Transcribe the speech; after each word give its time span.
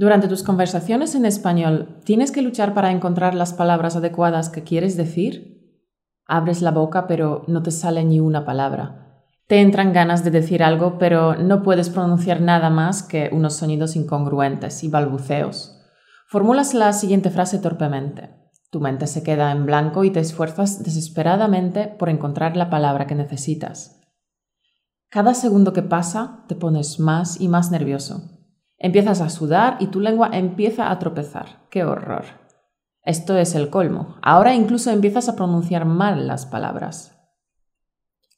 Durante 0.00 0.28
tus 0.28 0.42
conversaciones 0.42 1.14
en 1.14 1.26
español, 1.26 2.00
¿tienes 2.04 2.32
que 2.32 2.40
luchar 2.40 2.72
para 2.72 2.90
encontrar 2.90 3.34
las 3.34 3.52
palabras 3.52 3.96
adecuadas 3.96 4.48
que 4.48 4.64
quieres 4.64 4.96
decir? 4.96 5.76
Abres 6.26 6.62
la 6.62 6.70
boca 6.70 7.06
pero 7.06 7.44
no 7.48 7.62
te 7.62 7.70
sale 7.70 8.02
ni 8.02 8.18
una 8.18 8.46
palabra. 8.46 9.26
Te 9.46 9.60
entran 9.60 9.92
ganas 9.92 10.24
de 10.24 10.30
decir 10.30 10.62
algo 10.62 10.96
pero 10.96 11.36
no 11.36 11.62
puedes 11.62 11.90
pronunciar 11.90 12.40
nada 12.40 12.70
más 12.70 13.02
que 13.02 13.28
unos 13.30 13.56
sonidos 13.56 13.94
incongruentes 13.94 14.82
y 14.84 14.88
balbuceos. 14.88 15.78
Formulas 16.28 16.72
la 16.72 16.94
siguiente 16.94 17.28
frase 17.28 17.58
torpemente. 17.58 18.30
Tu 18.70 18.80
mente 18.80 19.06
se 19.06 19.22
queda 19.22 19.52
en 19.52 19.66
blanco 19.66 20.04
y 20.04 20.10
te 20.10 20.20
esfuerzas 20.20 20.82
desesperadamente 20.82 21.88
por 21.88 22.08
encontrar 22.08 22.56
la 22.56 22.70
palabra 22.70 23.06
que 23.06 23.16
necesitas. 23.16 24.00
Cada 25.10 25.34
segundo 25.34 25.74
que 25.74 25.82
pasa 25.82 26.46
te 26.48 26.54
pones 26.54 27.00
más 27.00 27.38
y 27.38 27.48
más 27.48 27.70
nervioso. 27.70 28.39
Empiezas 28.82 29.20
a 29.20 29.28
sudar 29.28 29.76
y 29.78 29.88
tu 29.88 30.00
lengua 30.00 30.30
empieza 30.32 30.90
a 30.90 30.98
tropezar. 30.98 31.66
¡Qué 31.68 31.84
horror! 31.84 32.24
Esto 33.02 33.36
es 33.36 33.54
el 33.54 33.68
colmo. 33.68 34.16
Ahora 34.22 34.54
incluso 34.54 34.90
empiezas 34.90 35.28
a 35.28 35.36
pronunciar 35.36 35.84
mal 35.84 36.26
las 36.26 36.46
palabras. 36.46 37.14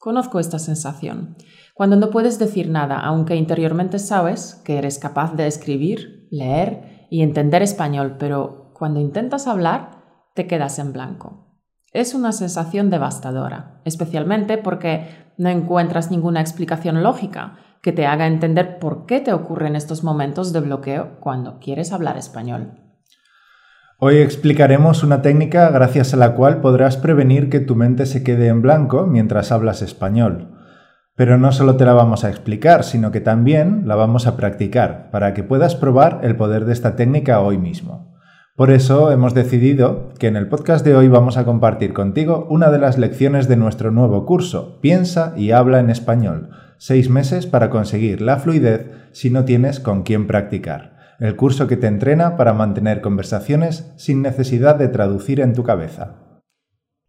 Conozco 0.01 0.41
esta 0.41 0.59
sensación. 0.59 1.37
Cuando 1.75 1.95
no 1.95 2.11
puedes 2.11 2.41
decir 2.41 2.69
nada, 2.69 2.99
aunque 2.99 3.37
interiormente 3.37 4.01
sabes 4.01 4.61
que 4.65 4.79
eres 4.79 4.99
capaz 4.99 5.37
de 5.37 5.47
escribir, 5.47 6.27
leer 6.33 7.07
y 7.09 7.23
entender 7.23 7.63
español, 7.63 8.17
pero 8.19 8.73
cuando 8.75 8.99
intentas 8.99 9.47
hablar, 9.47 10.03
te 10.35 10.49
quedas 10.49 10.81
en 10.81 10.93
blanco. 10.93 11.61
Es 11.93 12.15
una 12.15 12.33
sensación 12.33 12.91
devastadora, 12.91 13.81
especialmente 13.85 14.59
porque 14.59 15.33
no 15.39 15.51
encuentras 15.51 16.11
ninguna 16.11 16.41
explicación 16.41 17.05
lógica 17.05 17.59
que 17.83 17.93
te 17.93 18.07
haga 18.07 18.29
entender 18.29 18.79
por 18.79 19.07
qué 19.07 19.21
te 19.21 19.33
ocurren 19.33 19.75
estos 19.75 20.05
momentos 20.05 20.53
de 20.53 20.61
bloqueo 20.61 21.19
cuando 21.19 21.59
quieres 21.59 21.93
hablar 21.93 22.17
español. 22.17 22.79
Hoy 23.99 24.19
explicaremos 24.19 25.03
una 25.03 25.21
técnica 25.21 25.69
gracias 25.71 26.15
a 26.15 26.17
la 26.17 26.35
cual 26.35 26.61
podrás 26.61 26.97
prevenir 26.97 27.51
que 27.51 27.61
tu 27.61 27.75
mente 27.75 28.07
se 28.07 28.23
quede 28.23 28.49
en 28.49 28.63
blanco 28.63 29.07
mientras 29.07 29.51
hablas 29.51 29.83
español. 29.83 30.59
Pero 31.17 31.39
no 31.39 31.53
solo 31.53 31.77
te 31.77 31.85
la 31.85 31.93
vamos 31.93 32.25
a 32.25 32.31
explicar, 32.31 32.85
sino 32.85 33.11
que 33.11 33.21
también 33.21 33.83
la 33.87 33.97
vamos 33.97 34.27
a 34.27 34.37
practicar 34.37 35.11
para 35.11 35.35
que 35.35 35.43
puedas 35.43 35.75
probar 35.75 36.21
el 36.23 36.37
poder 36.37 36.65
de 36.65 36.73
esta 36.73 36.97
técnica 36.97 37.41
hoy 37.41 37.59
mismo. 37.59 38.12
Por 38.55 38.71
eso 38.71 39.11
hemos 39.11 39.33
decidido 39.33 40.11
que 40.19 40.27
en 40.27 40.37
el 40.37 40.47
podcast 40.47 40.85
de 40.85 40.95
hoy 40.95 41.09
vamos 41.09 41.39
a 41.39 41.47
compartir 41.47 41.95
contigo 41.95 42.47
una 42.51 42.71
de 42.71 42.79
las 42.79 42.99
lecciones 42.99 43.49
de 43.49 43.57
nuestro 43.57 43.91
nuevo 43.91 44.27
curso, 44.27 44.79
Piensa 44.83 45.33
y 45.39 45.53
habla 45.53 45.81
en 45.81 45.89
español, 45.89 46.51
seis 46.77 47.09
meses 47.09 47.47
para 47.47 47.71
conseguir 47.71 48.21
la 48.21 48.37
fluidez 48.37 48.91
si 49.13 49.31
no 49.31 49.47
tienes 49.47 49.81
con 49.81 50.03
quién 50.03 50.27
practicar. 50.27 50.99
El 51.19 51.35
curso 51.35 51.67
que 51.67 51.79
te 51.79 51.87
entrena 51.87 52.37
para 52.37 52.53
mantener 52.53 53.01
conversaciones 53.01 53.91
sin 53.97 54.21
necesidad 54.21 54.77
de 54.77 54.89
traducir 54.89 55.41
en 55.41 55.55
tu 55.55 55.63
cabeza. 55.63 56.43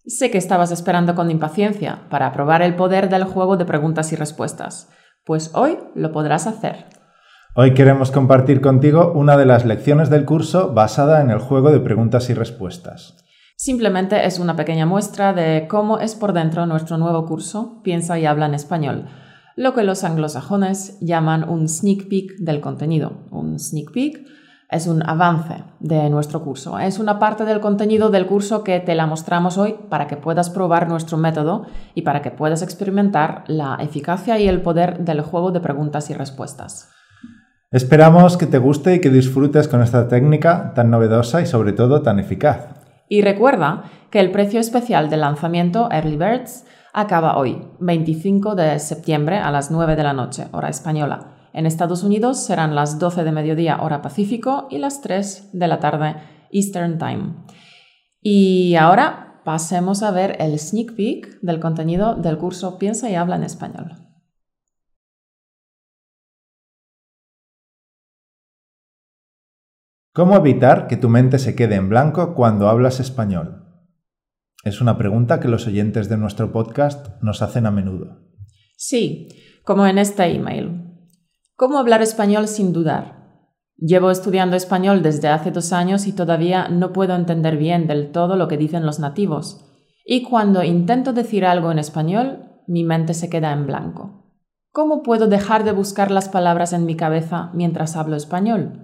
Sé 0.06 0.32
que 0.32 0.38
estabas 0.38 0.72
esperando 0.72 1.14
con 1.14 1.30
impaciencia 1.30 2.08
para 2.10 2.32
probar 2.32 2.62
el 2.62 2.78
poder 2.78 3.10
del 3.10 3.26
juego 3.26 3.58
de 3.58 3.66
preguntas 3.66 4.14
y 4.14 4.16
respuestas, 4.16 4.90
pues 5.26 5.52
hoy 5.56 5.78
lo 5.94 6.14
podrás 6.14 6.48
hacer. 6.48 6.86
Hoy 7.56 7.76
queremos 7.76 8.10
compartir 8.10 8.62
contigo 8.62 9.12
una 9.14 9.38
de 9.38 9.46
las 9.46 9.64
lecciones 9.64 10.10
del 10.10 10.26
curso 10.26 10.74
basada 10.74 11.22
en 11.22 11.30
el 11.30 11.38
juego 11.38 11.72
de 11.72 11.80
preguntas 11.80 12.30
y 12.32 12.34
respuestas. 12.34 13.24
Simplemente 13.56 14.26
es 14.26 14.40
una 14.40 14.56
pequeña 14.56 14.88
muestra 14.88 15.34
de 15.34 15.68
cómo 15.70 16.00
es 16.00 16.16
por 16.16 16.34
dentro 16.34 16.66
nuestro 16.66 16.98
nuevo 16.98 17.28
curso 17.28 17.82
Piensa 17.84 18.18
y 18.18 18.26
habla 18.26 18.48
en 18.48 18.56
español 18.56 19.08
lo 19.56 19.74
que 19.74 19.84
los 19.84 20.04
anglosajones 20.04 21.00
llaman 21.00 21.48
un 21.48 21.70
sneak 21.70 22.08
peek 22.10 22.38
del 22.40 22.60
contenido. 22.60 23.28
Un 23.30 23.60
sneak 23.60 23.92
peek 23.92 24.26
es 24.70 24.88
un 24.88 25.08
avance 25.08 25.64
de 25.80 26.10
nuestro 26.10 26.44
curso. 26.44 26.80
Es 26.80 26.98
una 26.98 27.20
parte 27.20 27.46
del 27.46 27.60
contenido 27.60 28.10
del 28.10 28.26
curso 28.26 28.64
que 28.64 28.80
te 28.80 28.96
la 28.96 29.06
mostramos 29.06 29.60
hoy 29.60 29.76
para 29.90 30.08
que 30.08 30.18
puedas 30.18 30.50
probar 30.50 30.90
nuestro 30.90 31.18
método 31.18 31.68
y 31.94 32.02
para 32.02 32.24
que 32.24 32.32
puedas 32.32 32.64
experimentar 32.64 33.44
la 33.46 33.78
eficacia 33.80 34.40
y 34.40 34.48
el 34.48 34.64
poder 34.64 35.06
del 35.06 35.22
juego 35.22 35.52
de 35.52 35.60
preguntas 35.60 36.10
y 36.10 36.16
respuestas. 36.16 36.90
Esperamos 37.74 38.38
que 38.38 38.46
te 38.46 38.60
guste 38.60 38.94
y 38.94 39.02
que 39.02 39.10
disfrutes 39.10 39.68
con 39.68 39.82
esta 39.82 40.08
técnica 40.08 40.74
tan 40.76 40.92
novedosa 40.92 41.42
y 41.42 41.48
sobre 41.48 41.74
todo 41.74 42.04
tan 42.04 42.20
eficaz. 42.20 42.68
Y 43.10 43.24
recuerda 43.24 43.86
que 44.12 44.20
el 44.20 44.30
precio 44.30 44.60
especial 44.60 45.10
del 45.10 45.22
lanzamiento 45.22 45.90
Early 45.92 46.18
Birds 46.18 46.66
acaba 46.94 47.36
hoy, 47.36 47.64
25 47.80 48.54
de 48.54 48.78
septiembre 48.78 49.38
a 49.38 49.50
las 49.50 49.72
9 49.72 49.96
de 49.96 50.04
la 50.04 50.14
noche, 50.14 50.46
hora 50.52 50.70
española. 50.70 51.50
En 51.52 51.66
Estados 51.66 52.04
Unidos 52.04 52.46
serán 52.46 52.76
las 52.76 53.00
12 53.00 53.24
de 53.24 53.32
mediodía, 53.32 53.82
hora 53.82 54.04
Pacífico, 54.04 54.68
y 54.70 54.78
las 54.78 55.02
3 55.02 55.50
de 55.54 55.68
la 55.68 55.80
tarde, 55.80 56.18
Eastern 56.52 57.00
Time. 57.00 57.38
Y 58.22 58.76
ahora 58.76 59.42
pasemos 59.46 60.04
a 60.04 60.12
ver 60.12 60.38
el 60.40 60.60
sneak 60.60 60.96
peek 60.96 61.40
del 61.42 61.60
contenido 61.60 62.14
del 62.14 62.38
curso 62.38 62.78
Piensa 62.78 63.10
y 63.10 63.16
habla 63.16 63.38
en 63.38 63.44
español. 63.44 64.03
¿Cómo 70.16 70.36
evitar 70.36 70.86
que 70.86 70.96
tu 70.96 71.10
mente 71.10 71.40
se 71.40 71.56
quede 71.56 71.74
en 71.74 71.90
blanco 71.90 72.36
cuando 72.36 72.70
hablas 72.70 73.00
español? 73.00 73.64
Es 74.64 74.80
una 74.80 74.96
pregunta 74.96 75.40
que 75.40 75.48
los 75.48 75.66
oyentes 75.66 76.08
de 76.08 76.18
nuestro 76.18 76.52
podcast 76.52 77.20
nos 77.24 77.42
hacen 77.42 77.66
a 77.66 77.72
menudo. 77.72 78.20
Sí, 78.78 79.28
como 79.64 79.88
en 79.88 79.98
este 79.98 80.26
email. 80.26 81.00
¿Cómo 81.56 81.80
hablar 81.80 82.04
español 82.04 82.48
sin 82.48 82.74
dudar? 82.74 83.24
Llevo 83.76 84.12
estudiando 84.12 84.56
español 84.56 85.02
desde 85.02 85.30
hace 85.30 85.50
dos 85.50 85.74
años 85.74 86.06
y 86.06 86.12
todavía 86.12 86.68
no 86.68 86.94
puedo 86.94 87.16
entender 87.16 87.58
bien 87.58 87.88
del 87.88 88.12
todo 88.12 88.36
lo 88.36 88.48
que 88.48 88.58
dicen 88.58 88.86
los 88.86 89.00
nativos. 89.00 89.66
Y 90.06 90.22
cuando 90.22 90.64
intento 90.64 91.14
decir 91.14 91.44
algo 91.44 91.72
en 91.72 91.80
español, 91.80 92.62
mi 92.68 92.84
mente 92.84 93.16
se 93.16 93.32
queda 93.32 93.52
en 93.52 93.66
blanco. 93.66 94.38
¿Cómo 94.70 95.02
puedo 95.02 95.26
dejar 95.28 95.64
de 95.64 95.72
buscar 95.72 96.12
las 96.12 96.30
palabras 96.30 96.72
en 96.72 96.86
mi 96.86 96.96
cabeza 96.96 97.50
mientras 97.56 97.96
hablo 97.96 98.16
español? 98.16 98.83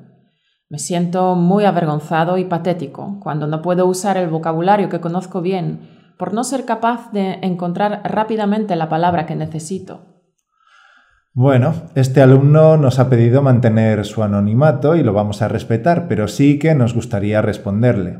Me 0.69 0.77
siento 0.77 1.35
muy 1.35 1.65
avergonzado 1.65 2.37
y 2.37 2.45
patético 2.45 3.19
cuando 3.21 3.47
no 3.47 3.63
puedo 3.63 3.87
usar 3.87 4.17
el 4.17 4.29
vocabulario 4.29 4.87
que 4.87 4.99
conozco 4.99 5.41
bien 5.41 5.89
por 6.15 6.31
no 6.33 6.43
ser 6.43 6.65
capaz 6.65 7.11
de 7.11 7.39
encontrar 7.41 8.01
rápidamente 8.03 8.75
la 8.75 8.87
palabra 8.87 9.25
que 9.25 9.35
necesito. 9.35 10.01
Bueno, 11.33 11.73
este 11.95 12.21
alumno 12.21 12.77
nos 12.77 12.99
ha 12.99 13.09
pedido 13.09 13.41
mantener 13.41 14.05
su 14.05 14.21
anonimato 14.21 14.95
y 14.95 15.01
lo 15.01 15.11
vamos 15.13 15.41
a 15.41 15.47
respetar, 15.47 16.07
pero 16.07 16.27
sí 16.27 16.59
que 16.59 16.75
nos 16.75 16.93
gustaría 16.93 17.41
responderle. 17.41 18.19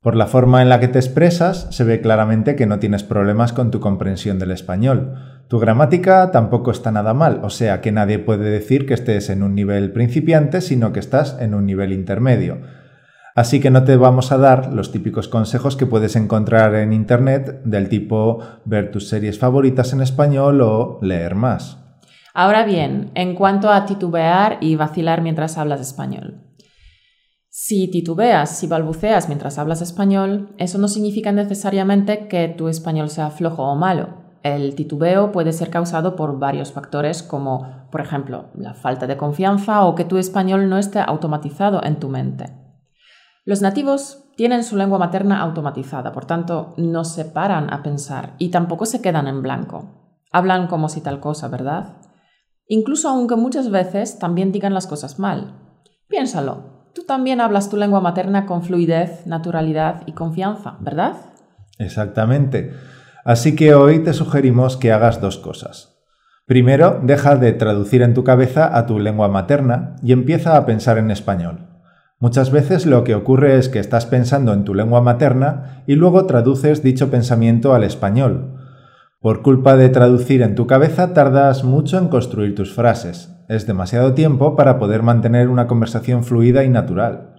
Por 0.00 0.14
la 0.14 0.26
forma 0.26 0.62
en 0.62 0.68
la 0.68 0.78
que 0.78 0.86
te 0.86 1.00
expresas, 1.00 1.66
se 1.70 1.82
ve 1.82 2.00
claramente 2.00 2.54
que 2.54 2.66
no 2.66 2.78
tienes 2.78 3.02
problemas 3.02 3.52
con 3.52 3.72
tu 3.72 3.80
comprensión 3.80 4.38
del 4.38 4.52
español. 4.52 5.37
Tu 5.48 5.58
gramática 5.58 6.30
tampoco 6.30 6.70
está 6.70 6.92
nada 6.92 7.14
mal, 7.14 7.40
o 7.42 7.48
sea 7.48 7.80
que 7.80 7.90
nadie 7.90 8.18
puede 8.18 8.50
decir 8.50 8.86
que 8.86 8.92
estés 8.92 9.30
en 9.30 9.42
un 9.42 9.54
nivel 9.54 9.92
principiante, 9.92 10.60
sino 10.60 10.92
que 10.92 11.00
estás 11.00 11.38
en 11.40 11.54
un 11.54 11.64
nivel 11.64 11.92
intermedio. 11.92 12.58
Así 13.34 13.58
que 13.58 13.70
no 13.70 13.84
te 13.84 13.96
vamos 13.96 14.30
a 14.30 14.36
dar 14.36 14.72
los 14.74 14.92
típicos 14.92 15.26
consejos 15.28 15.76
que 15.76 15.86
puedes 15.86 16.16
encontrar 16.16 16.74
en 16.74 16.92
Internet 16.92 17.62
del 17.64 17.88
tipo 17.88 18.40
ver 18.66 18.90
tus 18.90 19.08
series 19.08 19.38
favoritas 19.38 19.92
en 19.94 20.02
español 20.02 20.60
o 20.60 20.98
leer 21.00 21.34
más. 21.34 21.78
Ahora 22.34 22.64
bien, 22.64 23.10
en 23.14 23.34
cuanto 23.34 23.70
a 23.70 23.86
titubear 23.86 24.58
y 24.60 24.76
vacilar 24.76 25.22
mientras 25.22 25.56
hablas 25.56 25.80
español. 25.80 26.42
Si 27.48 27.90
titubeas, 27.90 28.58
si 28.58 28.66
balbuceas 28.66 29.28
mientras 29.28 29.58
hablas 29.58 29.82
español, 29.82 30.54
eso 30.58 30.76
no 30.78 30.88
significa 30.88 31.32
necesariamente 31.32 32.28
que 32.28 32.48
tu 32.48 32.68
español 32.68 33.08
sea 33.08 33.30
flojo 33.30 33.62
o 33.62 33.76
malo. 33.76 34.17
El 34.42 34.74
titubeo 34.74 35.32
puede 35.32 35.52
ser 35.52 35.70
causado 35.70 36.16
por 36.16 36.38
varios 36.38 36.72
factores 36.72 37.22
como, 37.22 37.86
por 37.90 38.00
ejemplo, 38.00 38.46
la 38.54 38.74
falta 38.74 39.06
de 39.06 39.16
confianza 39.16 39.84
o 39.84 39.94
que 39.94 40.04
tu 40.04 40.16
español 40.16 40.68
no 40.68 40.78
esté 40.78 41.00
automatizado 41.00 41.82
en 41.82 41.96
tu 41.96 42.08
mente. 42.08 42.46
Los 43.44 43.62
nativos 43.62 44.24
tienen 44.36 44.62
su 44.62 44.76
lengua 44.76 44.98
materna 44.98 45.40
automatizada, 45.40 46.12
por 46.12 46.24
tanto, 46.24 46.74
no 46.76 47.04
se 47.04 47.24
paran 47.24 47.72
a 47.72 47.82
pensar 47.82 48.34
y 48.38 48.50
tampoco 48.50 48.86
se 48.86 49.00
quedan 49.00 49.26
en 49.26 49.42
blanco. 49.42 50.20
Hablan 50.30 50.66
como 50.66 50.88
si 50.88 51.00
tal 51.00 51.20
cosa, 51.20 51.48
¿verdad? 51.48 51.96
Incluso 52.66 53.08
aunque 53.08 53.36
muchas 53.36 53.70
veces 53.70 54.18
también 54.18 54.52
digan 54.52 54.74
las 54.74 54.86
cosas 54.86 55.18
mal. 55.18 55.54
Piénsalo, 56.08 56.78
Tú 56.98 57.04
también 57.04 57.40
hablas 57.40 57.70
tu 57.70 57.76
lengua 57.76 58.00
materna 58.00 58.44
con 58.44 58.64
fluidez, 58.64 59.24
naturalidad 59.24 60.02
y 60.06 60.12
confianza, 60.14 60.76
¿verdad? 60.80 61.14
Exactamente. 61.78 62.72
Así 63.24 63.54
que 63.54 63.74
hoy 63.74 64.00
te 64.00 64.12
sugerimos 64.12 64.76
que 64.76 64.92
hagas 64.92 65.20
dos 65.20 65.38
cosas. 65.38 65.98
Primero, 66.46 67.00
deja 67.02 67.36
de 67.36 67.52
traducir 67.52 68.00
en 68.02 68.14
tu 68.14 68.24
cabeza 68.24 68.76
a 68.76 68.86
tu 68.86 68.98
lengua 68.98 69.28
materna 69.28 69.96
y 70.02 70.12
empieza 70.12 70.56
a 70.56 70.64
pensar 70.64 70.96
en 70.96 71.10
español. 71.10 71.66
Muchas 72.20 72.50
veces 72.50 72.86
lo 72.86 73.04
que 73.04 73.14
ocurre 73.14 73.58
es 73.58 73.68
que 73.68 73.78
estás 73.78 74.06
pensando 74.06 74.52
en 74.52 74.64
tu 74.64 74.74
lengua 74.74 75.00
materna 75.00 75.84
y 75.86 75.94
luego 75.94 76.26
traduces 76.26 76.82
dicho 76.82 77.10
pensamiento 77.10 77.74
al 77.74 77.84
español. 77.84 78.56
Por 79.20 79.42
culpa 79.42 79.76
de 79.76 79.88
traducir 79.88 80.42
en 80.42 80.54
tu 80.54 80.66
cabeza 80.66 81.12
tardas 81.12 81.64
mucho 81.64 81.98
en 81.98 82.08
construir 82.08 82.54
tus 82.54 82.74
frases. 82.74 83.34
Es 83.48 83.66
demasiado 83.66 84.14
tiempo 84.14 84.56
para 84.56 84.78
poder 84.78 85.02
mantener 85.02 85.48
una 85.48 85.66
conversación 85.66 86.24
fluida 86.24 86.64
y 86.64 86.68
natural. 86.68 87.34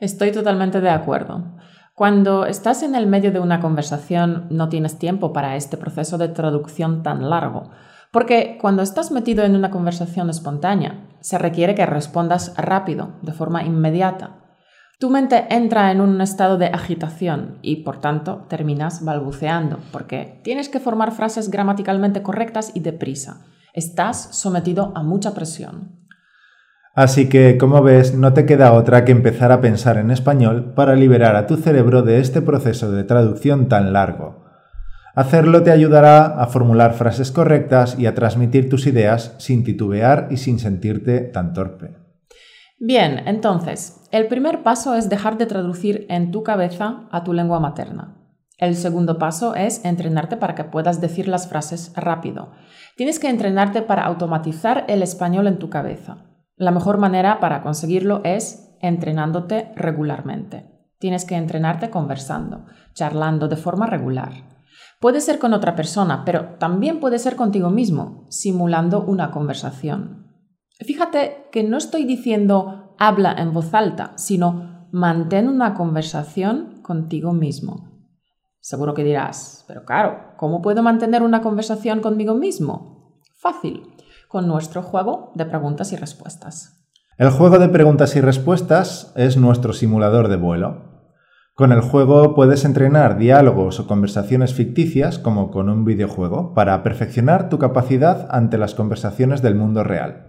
Estoy 0.00 0.32
totalmente 0.32 0.80
de 0.80 0.90
acuerdo. 0.90 1.56
Cuando 1.98 2.46
estás 2.46 2.84
en 2.84 2.94
el 2.94 3.08
medio 3.08 3.32
de 3.32 3.40
una 3.40 3.58
conversación 3.58 4.46
no 4.50 4.68
tienes 4.68 5.00
tiempo 5.00 5.32
para 5.32 5.56
este 5.56 5.76
proceso 5.76 6.16
de 6.16 6.28
traducción 6.28 7.02
tan 7.02 7.28
largo, 7.28 7.70
porque 8.12 8.56
cuando 8.60 8.82
estás 8.82 9.10
metido 9.10 9.42
en 9.42 9.56
una 9.56 9.72
conversación 9.72 10.30
espontánea, 10.30 11.08
se 11.18 11.38
requiere 11.38 11.74
que 11.74 11.84
respondas 11.86 12.54
rápido, 12.56 13.14
de 13.22 13.32
forma 13.32 13.64
inmediata. 13.64 14.36
Tu 15.00 15.10
mente 15.10 15.46
entra 15.50 15.90
en 15.90 16.00
un 16.00 16.20
estado 16.20 16.56
de 16.56 16.66
agitación 16.66 17.58
y 17.62 17.82
por 17.82 18.00
tanto 18.00 18.46
terminas 18.48 19.04
balbuceando, 19.04 19.80
porque 19.90 20.40
tienes 20.44 20.68
que 20.68 20.78
formar 20.78 21.10
frases 21.10 21.50
gramaticalmente 21.50 22.22
correctas 22.22 22.70
y 22.74 22.78
deprisa. 22.78 23.44
Estás 23.72 24.36
sometido 24.36 24.92
a 24.94 25.02
mucha 25.02 25.34
presión. 25.34 26.06
Así 26.98 27.28
que, 27.28 27.58
como 27.58 27.80
ves, 27.80 28.16
no 28.16 28.32
te 28.32 28.44
queda 28.44 28.72
otra 28.72 29.04
que 29.04 29.12
empezar 29.12 29.52
a 29.52 29.60
pensar 29.60 29.98
en 29.98 30.10
español 30.10 30.72
para 30.74 30.96
liberar 30.96 31.36
a 31.36 31.46
tu 31.46 31.56
cerebro 31.56 32.02
de 32.02 32.18
este 32.18 32.42
proceso 32.42 32.90
de 32.90 33.04
traducción 33.04 33.68
tan 33.68 33.92
largo. 33.92 34.42
Hacerlo 35.14 35.62
te 35.62 35.70
ayudará 35.70 36.26
a 36.26 36.48
formular 36.48 36.94
frases 36.94 37.30
correctas 37.30 37.96
y 38.00 38.06
a 38.06 38.16
transmitir 38.16 38.68
tus 38.68 38.88
ideas 38.88 39.36
sin 39.38 39.62
titubear 39.62 40.26
y 40.32 40.38
sin 40.38 40.58
sentirte 40.58 41.20
tan 41.20 41.52
torpe. 41.52 41.94
Bien, 42.80 43.22
entonces, 43.28 44.00
el 44.10 44.26
primer 44.26 44.64
paso 44.64 44.96
es 44.96 45.08
dejar 45.08 45.38
de 45.38 45.46
traducir 45.46 46.04
en 46.08 46.32
tu 46.32 46.42
cabeza 46.42 47.06
a 47.12 47.22
tu 47.22 47.32
lengua 47.32 47.60
materna. 47.60 48.16
El 48.58 48.74
segundo 48.74 49.18
paso 49.18 49.54
es 49.54 49.84
entrenarte 49.84 50.36
para 50.36 50.56
que 50.56 50.64
puedas 50.64 51.00
decir 51.00 51.28
las 51.28 51.48
frases 51.48 51.92
rápido. 51.94 52.50
Tienes 52.96 53.20
que 53.20 53.30
entrenarte 53.30 53.82
para 53.82 54.02
automatizar 54.02 54.84
el 54.88 55.04
español 55.04 55.46
en 55.46 55.60
tu 55.60 55.70
cabeza. 55.70 56.24
La 56.58 56.72
mejor 56.72 56.98
manera 56.98 57.38
para 57.38 57.62
conseguirlo 57.62 58.20
es 58.24 58.76
entrenándote 58.80 59.70
regularmente. 59.76 60.68
Tienes 60.98 61.24
que 61.24 61.36
entrenarte 61.36 61.88
conversando, 61.88 62.66
charlando 62.94 63.46
de 63.46 63.56
forma 63.56 63.86
regular. 63.86 64.32
Puede 65.00 65.20
ser 65.20 65.38
con 65.38 65.54
otra 65.54 65.76
persona, 65.76 66.24
pero 66.24 66.56
también 66.58 66.98
puede 66.98 67.20
ser 67.20 67.36
contigo 67.36 67.70
mismo, 67.70 68.26
simulando 68.30 69.04
una 69.04 69.30
conversación. 69.30 70.32
Fíjate 70.80 71.48
que 71.52 71.62
no 71.62 71.76
estoy 71.76 72.04
diciendo 72.04 72.96
habla 72.98 73.32
en 73.38 73.52
voz 73.52 73.72
alta, 73.72 74.12
sino 74.16 74.88
mantén 74.90 75.48
una 75.48 75.74
conversación 75.74 76.82
contigo 76.82 77.32
mismo. 77.32 78.02
Seguro 78.58 78.94
que 78.94 79.04
dirás, 79.04 79.64
pero 79.68 79.84
claro, 79.84 80.34
¿cómo 80.36 80.60
puedo 80.60 80.82
mantener 80.82 81.22
una 81.22 81.40
conversación 81.40 82.00
conmigo 82.00 82.34
mismo? 82.34 83.20
Fácil 83.36 83.87
con 84.28 84.46
nuestro 84.46 84.82
juego 84.82 85.32
de 85.34 85.46
preguntas 85.46 85.92
y 85.92 85.96
respuestas. 85.96 86.78
El 87.16 87.30
juego 87.30 87.58
de 87.58 87.68
preguntas 87.68 88.14
y 88.14 88.20
respuestas 88.20 89.12
es 89.16 89.36
nuestro 89.36 89.72
simulador 89.72 90.28
de 90.28 90.36
vuelo. 90.36 90.88
Con 91.54 91.72
el 91.72 91.80
juego 91.80 92.36
puedes 92.36 92.64
entrenar 92.64 93.18
diálogos 93.18 93.80
o 93.80 93.88
conversaciones 93.88 94.54
ficticias 94.54 95.18
como 95.18 95.50
con 95.50 95.68
un 95.68 95.84
videojuego 95.84 96.54
para 96.54 96.80
perfeccionar 96.84 97.48
tu 97.48 97.58
capacidad 97.58 98.28
ante 98.30 98.58
las 98.58 98.76
conversaciones 98.76 99.42
del 99.42 99.56
mundo 99.56 99.82
real. 99.82 100.28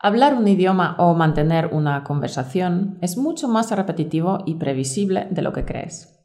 Hablar 0.00 0.34
un 0.34 0.48
idioma 0.48 0.96
o 0.98 1.12
mantener 1.14 1.66
una 1.74 2.04
conversación 2.04 2.96
es 3.02 3.18
mucho 3.18 3.48
más 3.48 3.70
repetitivo 3.70 4.38
y 4.46 4.54
previsible 4.54 5.28
de 5.30 5.42
lo 5.42 5.52
que 5.52 5.66
crees. 5.66 6.19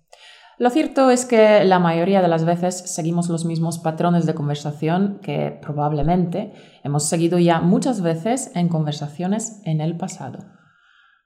Lo 0.57 0.69
cierto 0.69 1.09
es 1.11 1.25
que 1.25 1.65
la 1.65 1.79
mayoría 1.79 2.21
de 2.21 2.29
las 2.29 2.45
veces 2.45 2.75
seguimos 2.85 3.27
los 3.27 3.43
mismos 3.43 3.77
patrones 3.77 4.25
de 4.25 4.35
conversación 4.35 5.19
que 5.21 5.59
probablemente 5.61 6.53
hemos 6.83 7.09
seguido 7.09 7.39
ya 7.39 7.59
muchas 7.59 8.01
veces 8.01 8.51
en 8.55 8.69
conversaciones 8.69 9.61
en 9.65 9.81
el 9.81 9.97
pasado. 9.97 10.39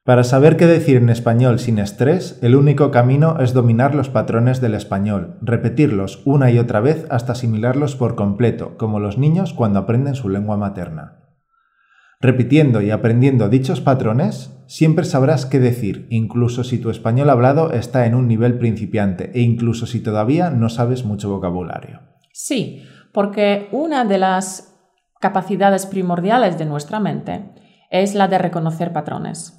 Para 0.03 0.23
saber 0.23 0.57
qué 0.57 0.65
decir 0.65 0.97
en 0.97 1.09
español 1.09 1.59
sin 1.59 1.77
estrés, 1.77 2.39
el 2.41 2.55
único 2.55 2.89
camino 2.89 3.39
es 3.39 3.53
dominar 3.53 3.93
los 3.93 4.09
patrones 4.09 4.61
del 4.61 4.73
español, 4.73 5.37
repetirlos 5.41 6.23
una 6.25 6.49
y 6.49 6.57
otra 6.57 6.79
vez 6.79 7.05
hasta 7.11 7.33
asimilarlos 7.33 7.95
por 7.95 8.15
completo, 8.15 8.77
como 8.77 8.99
los 8.99 9.19
niños 9.19 9.53
cuando 9.53 9.77
aprenden 9.77 10.15
su 10.15 10.29
lengua 10.29 10.57
materna. 10.57 11.19
Repitiendo 12.19 12.81
y 12.81 12.89
aprendiendo 12.89 13.49
dichos 13.49 13.81
patrones, 13.81 14.58
siempre 14.69 15.03
sabrás 15.03 15.47
qué 15.47 15.59
decir, 15.59 16.05
incluso 16.11 16.63
si 16.63 16.77
tu 16.77 16.91
español 16.91 17.31
hablado 17.31 17.71
está 17.71 18.05
en 18.05 18.13
un 18.13 18.27
nivel 18.27 18.59
principiante 18.59 19.31
e 19.33 19.41
incluso 19.41 19.87
si 19.87 19.99
todavía 19.99 20.51
no 20.51 20.69
sabes 20.69 21.03
mucho 21.03 21.29
vocabulario. 21.29 22.01
Sí, 22.31 22.83
porque 23.11 23.67
una 23.71 24.05
de 24.05 24.19
las 24.19 24.79
capacidades 25.19 25.87
primordiales 25.87 26.59
de 26.59 26.65
nuestra 26.65 26.99
mente 26.99 27.49
es 27.89 28.13
la 28.13 28.27
de 28.27 28.37
reconocer 28.37 28.93
patrones. 28.93 29.58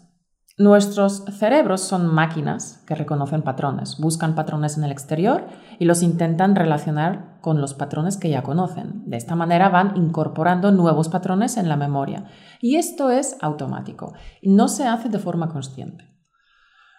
Nuestros 0.61 1.25
cerebros 1.39 1.81
son 1.81 2.07
máquinas 2.07 2.85
que 2.87 2.95
reconocen 2.95 3.41
patrones, 3.41 3.97
buscan 3.99 4.35
patrones 4.35 4.77
en 4.77 4.85
el 4.85 4.93
exterior 4.93 5.47
y 5.79 5.87
los 5.87 6.03
intentan 6.03 6.55
relacionar 6.55 7.39
con 7.41 7.63
los 7.63 7.73
patrones 7.73 8.19
que 8.19 8.29
ya 8.29 8.43
conocen. 8.43 9.09
De 9.09 9.17
esta 9.17 9.35
manera 9.35 9.71
van 9.71 9.97
incorporando 9.97 10.71
nuevos 10.71 11.09
patrones 11.09 11.57
en 11.57 11.71
la 11.71 11.79
memoria. 11.79 12.27
Y 12.61 12.77
esto 12.77 13.09
es 13.09 13.39
automático, 13.41 14.13
no 14.43 14.69
se 14.69 14.87
hace 14.87 15.09
de 15.09 15.19
forma 15.19 15.49
consciente. 15.49 16.05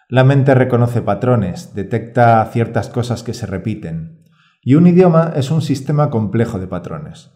La 0.08 0.24
mente 0.24 0.56
reconoce 0.56 1.00
patrones, 1.00 1.72
detecta 1.72 2.44
ciertas 2.46 2.88
cosas 2.88 3.22
que 3.22 3.32
se 3.32 3.46
repiten. 3.46 4.24
Y 4.60 4.74
un 4.74 4.88
idioma 4.88 5.34
es 5.36 5.52
un 5.52 5.62
sistema 5.62 6.10
complejo 6.10 6.58
de 6.58 6.66
patrones. 6.66 7.30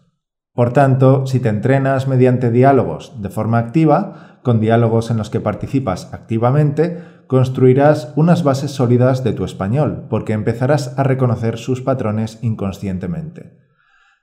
Por 0.57 0.73
tanto, 0.73 1.27
si 1.27 1.39
te 1.39 1.49
entrenas 1.49 2.07
mediante 2.07 2.49
diálogos 2.49 3.21
de 3.21 3.29
forma 3.29 3.59
activa, 3.59 4.26
con 4.47 4.61
diálogos 4.61 5.11
en 5.11 5.17
los 5.17 5.29
que 5.29 5.41
participas 5.41 6.13
activamente, 6.13 7.03
construirás 7.27 8.13
unas 8.15 8.43
bases 8.43 8.71
sólidas 8.71 9.21
de 9.25 9.33
tu 9.33 9.43
español, 9.43 10.07
porque 10.09 10.31
empezarás 10.31 10.97
a 10.97 11.03
reconocer 11.03 11.57
sus 11.57 11.81
patrones 11.81 12.39
inconscientemente. 12.41 13.57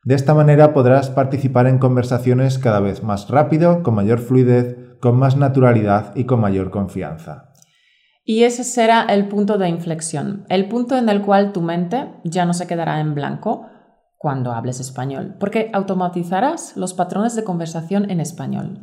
De 0.02 0.14
esta 0.14 0.32
manera 0.32 0.72
podrás 0.72 1.10
participar 1.10 1.66
en 1.66 1.76
conversaciones 1.76 2.58
cada 2.58 2.80
vez 2.80 3.02
más 3.02 3.28
rápido, 3.28 3.82
con 3.82 3.96
mayor 3.96 4.18
fluidez, 4.18 4.96
con 4.98 5.18
más 5.18 5.36
naturalidad 5.36 6.16
y 6.16 6.24
con 6.24 6.40
mayor 6.40 6.70
confianza. 6.70 7.52
Y 8.24 8.44
ese 8.44 8.64
será 8.64 9.02
el 9.02 9.28
punto 9.28 9.58
de 9.58 9.68
inflexión, 9.68 10.46
el 10.48 10.70
punto 10.70 10.96
en 10.96 11.10
el 11.10 11.20
cual 11.20 11.52
tu 11.52 11.60
mente 11.60 12.14
ya 12.24 12.46
no 12.46 12.54
se 12.54 12.66
quedará 12.66 12.98
en 13.00 13.14
blanco 13.14 13.66
cuando 14.16 14.52
hables 14.52 14.80
español, 14.80 15.36
porque 15.38 15.70
automatizarás 15.74 16.78
los 16.78 16.94
patrones 16.94 17.36
de 17.36 17.44
conversación 17.44 18.10
en 18.10 18.20
español. 18.20 18.80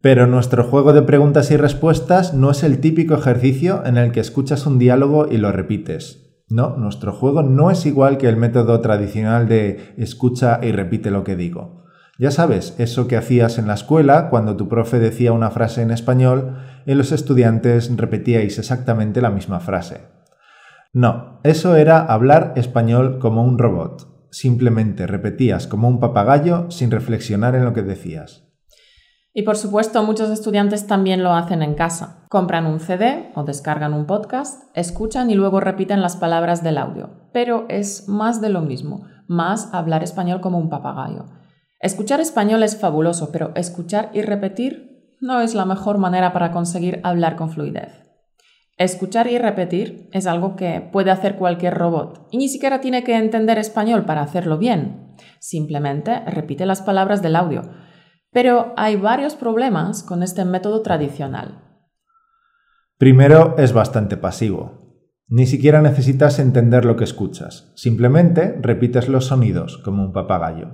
Pero 0.00 0.28
nuestro 0.28 0.62
juego 0.62 0.92
de 0.92 1.02
preguntas 1.02 1.50
y 1.50 1.56
respuestas 1.56 2.32
no 2.32 2.52
es 2.52 2.62
el 2.62 2.78
típico 2.78 3.14
ejercicio 3.14 3.82
en 3.84 3.96
el 3.96 4.12
que 4.12 4.20
escuchas 4.20 4.64
un 4.66 4.78
diálogo 4.78 5.26
y 5.28 5.38
lo 5.38 5.50
repites. 5.50 6.28
No, 6.48 6.76
nuestro 6.76 7.12
juego 7.12 7.42
no 7.42 7.70
es 7.70 7.84
igual 7.84 8.16
que 8.16 8.28
el 8.28 8.36
método 8.36 8.80
tradicional 8.80 9.48
de 9.48 9.94
escucha 9.98 10.60
y 10.62 10.72
repite 10.72 11.10
lo 11.10 11.24
que 11.24 11.36
digo. 11.36 11.84
Ya 12.18 12.30
sabes, 12.30 12.74
eso 12.78 13.06
que 13.06 13.16
hacías 13.16 13.58
en 13.58 13.66
la 13.66 13.74
escuela 13.74 14.28
cuando 14.30 14.56
tu 14.56 14.68
profe 14.68 14.98
decía 14.98 15.32
una 15.32 15.50
frase 15.50 15.82
en 15.82 15.90
español 15.90 16.56
y 16.86 16.94
los 16.94 17.12
estudiantes 17.12 17.94
repetíais 17.96 18.58
exactamente 18.58 19.20
la 19.20 19.30
misma 19.30 19.60
frase. 19.60 20.00
No, 20.92 21.40
eso 21.44 21.76
era 21.76 22.00
hablar 22.00 22.54
español 22.56 23.18
como 23.18 23.44
un 23.44 23.58
robot. 23.58 24.08
Simplemente 24.30 25.06
repetías 25.06 25.66
como 25.66 25.88
un 25.88 26.00
papagayo 26.00 26.70
sin 26.70 26.90
reflexionar 26.90 27.54
en 27.54 27.64
lo 27.64 27.72
que 27.72 27.82
decías. 27.82 28.47
Y 29.38 29.42
por 29.42 29.56
supuesto, 29.56 30.02
muchos 30.02 30.30
estudiantes 30.30 30.88
también 30.88 31.22
lo 31.22 31.32
hacen 31.32 31.62
en 31.62 31.76
casa. 31.76 32.24
Compran 32.28 32.66
un 32.66 32.80
CD 32.80 33.30
o 33.36 33.44
descargan 33.44 33.94
un 33.94 34.04
podcast, 34.04 34.64
escuchan 34.74 35.30
y 35.30 35.36
luego 35.36 35.60
repiten 35.60 36.02
las 36.02 36.16
palabras 36.16 36.64
del 36.64 36.76
audio. 36.76 37.10
Pero 37.32 37.64
es 37.68 38.08
más 38.08 38.40
de 38.40 38.48
lo 38.48 38.62
mismo, 38.62 39.06
más 39.28 39.72
hablar 39.72 40.02
español 40.02 40.40
como 40.40 40.58
un 40.58 40.68
papagayo. 40.68 41.26
Escuchar 41.78 42.18
español 42.18 42.64
es 42.64 42.80
fabuloso, 42.80 43.30
pero 43.30 43.52
escuchar 43.54 44.10
y 44.12 44.22
repetir 44.22 45.14
no 45.20 45.40
es 45.40 45.54
la 45.54 45.64
mejor 45.64 45.98
manera 45.98 46.32
para 46.32 46.50
conseguir 46.50 47.00
hablar 47.04 47.36
con 47.36 47.50
fluidez. 47.50 47.92
Escuchar 48.76 49.28
y 49.28 49.38
repetir 49.38 50.10
es 50.12 50.26
algo 50.26 50.56
que 50.56 50.80
puede 50.80 51.12
hacer 51.12 51.36
cualquier 51.36 51.74
robot 51.74 52.26
y 52.32 52.38
ni 52.38 52.48
siquiera 52.48 52.80
tiene 52.80 53.04
que 53.04 53.14
entender 53.14 53.58
español 53.58 54.04
para 54.04 54.22
hacerlo 54.22 54.58
bien. 54.58 55.14
Simplemente 55.38 56.18
repite 56.26 56.66
las 56.66 56.82
palabras 56.82 57.22
del 57.22 57.36
audio 57.36 57.62
pero 58.32 58.74
hay 58.76 58.96
varios 58.96 59.34
problemas 59.34 60.02
con 60.02 60.22
este 60.22 60.44
método 60.44 60.82
tradicional. 60.82 61.62
Primero, 62.98 63.56
es 63.58 63.72
bastante 63.72 64.16
pasivo. 64.16 65.06
Ni 65.28 65.46
siquiera 65.46 65.82
necesitas 65.82 66.38
entender 66.38 66.84
lo 66.84 66.96
que 66.96 67.04
escuchas, 67.04 67.72
simplemente 67.76 68.58
repites 68.60 69.08
los 69.08 69.26
sonidos 69.26 69.78
como 69.78 70.02
un 70.02 70.12
papagayo. 70.12 70.68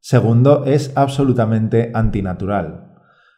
Segundo, 0.00 0.64
es 0.64 0.92
absolutamente 0.96 1.90
antinatural. 1.94 2.94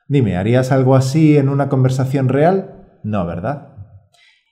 Dime, 0.09 0.37
¿harías 0.37 0.73
algo 0.73 0.95
así 0.95 1.37
en 1.37 1.49
una 1.49 1.69
conversación 1.69 2.29
real? 2.29 3.01
No, 3.03 3.27
¿verdad? 3.27 3.77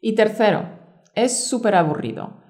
Y 0.00 0.14
tercero, 0.14 0.68
es 1.14 1.48
súper 1.48 1.76
aburrido. 1.76 2.43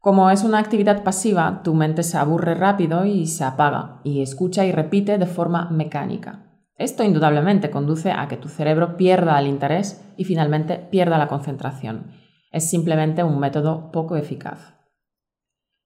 Como 0.00 0.30
es 0.30 0.44
una 0.44 0.58
actividad 0.58 1.02
pasiva, 1.02 1.60
tu 1.62 1.74
mente 1.74 2.02
se 2.02 2.16
aburre 2.16 2.54
rápido 2.54 3.04
y 3.04 3.26
se 3.26 3.44
apaga, 3.44 4.00
y 4.02 4.22
escucha 4.22 4.64
y 4.64 4.72
repite 4.72 5.18
de 5.18 5.26
forma 5.26 5.68
mecánica. 5.70 6.46
Esto 6.76 7.04
indudablemente 7.04 7.70
conduce 7.70 8.10
a 8.10 8.26
que 8.26 8.38
tu 8.38 8.48
cerebro 8.48 8.96
pierda 8.96 9.38
el 9.38 9.46
interés 9.46 10.02
y 10.16 10.24
finalmente 10.24 10.78
pierda 10.78 11.18
la 11.18 11.28
concentración. 11.28 12.12
Es 12.50 12.70
simplemente 12.70 13.22
un 13.22 13.38
método 13.38 13.92
poco 13.92 14.16
eficaz. 14.16 14.72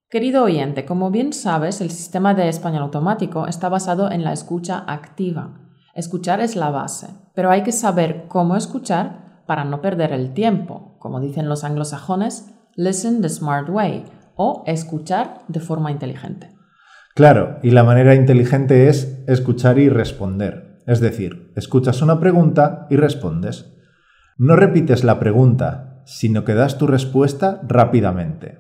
Querido 0.09 0.45
oyente, 0.45 0.85
como 0.85 1.11
bien 1.11 1.33
sabes, 1.33 1.81
el 1.81 1.91
sistema 1.91 2.35
de 2.35 2.49
español 2.49 2.85
automático 2.85 3.49
está 3.49 3.69
basado 3.69 4.13
en 4.13 4.23
la 4.23 4.33
escucha 4.33 4.85
activa. 4.87 5.61
Escuchar 5.93 6.41
es 6.41 6.55
la 6.55 6.71
base, 6.71 7.09
pero 7.35 7.51
hay 7.51 7.65
que 7.65 7.73
saber 7.73 8.27
cómo 8.29 8.55
escuchar 8.55 9.43
para 9.47 9.65
no 9.65 9.81
perder 9.81 10.13
el 10.13 10.33
tiempo. 10.35 10.95
Como 11.01 11.19
dicen 11.19 11.49
los 11.49 11.65
anglosajones, 11.65 12.54
listen 12.77 13.23
the 13.23 13.29
smart 13.29 13.69
way 13.69 14.05
o 14.37 14.65
escuchar 14.67 15.43
de 15.49 15.61
forma 15.61 15.91
inteligente. 15.91 16.51
Claro, 17.15 17.59
y 17.63 17.71
la 17.71 17.85
manera 17.85 18.15
inteligente 18.15 18.89
es 18.89 19.23
escuchar 19.29 19.79
y 19.79 19.89
responder. 19.89 20.81
Es 20.87 21.01
decir, 21.01 21.53
escuchas 21.55 22.03
una 22.03 22.19
pregunta 22.19 22.87
y 22.91 22.97
respondes. 22.97 23.73
No 24.37 24.57
repites 24.57 25.05
la 25.05 25.21
pregunta, 25.21 26.03
sino 26.07 26.45
que 26.45 26.55
das 26.55 26.77
tu 26.77 26.87
respuesta 26.87 27.61
rápidamente. 27.67 28.59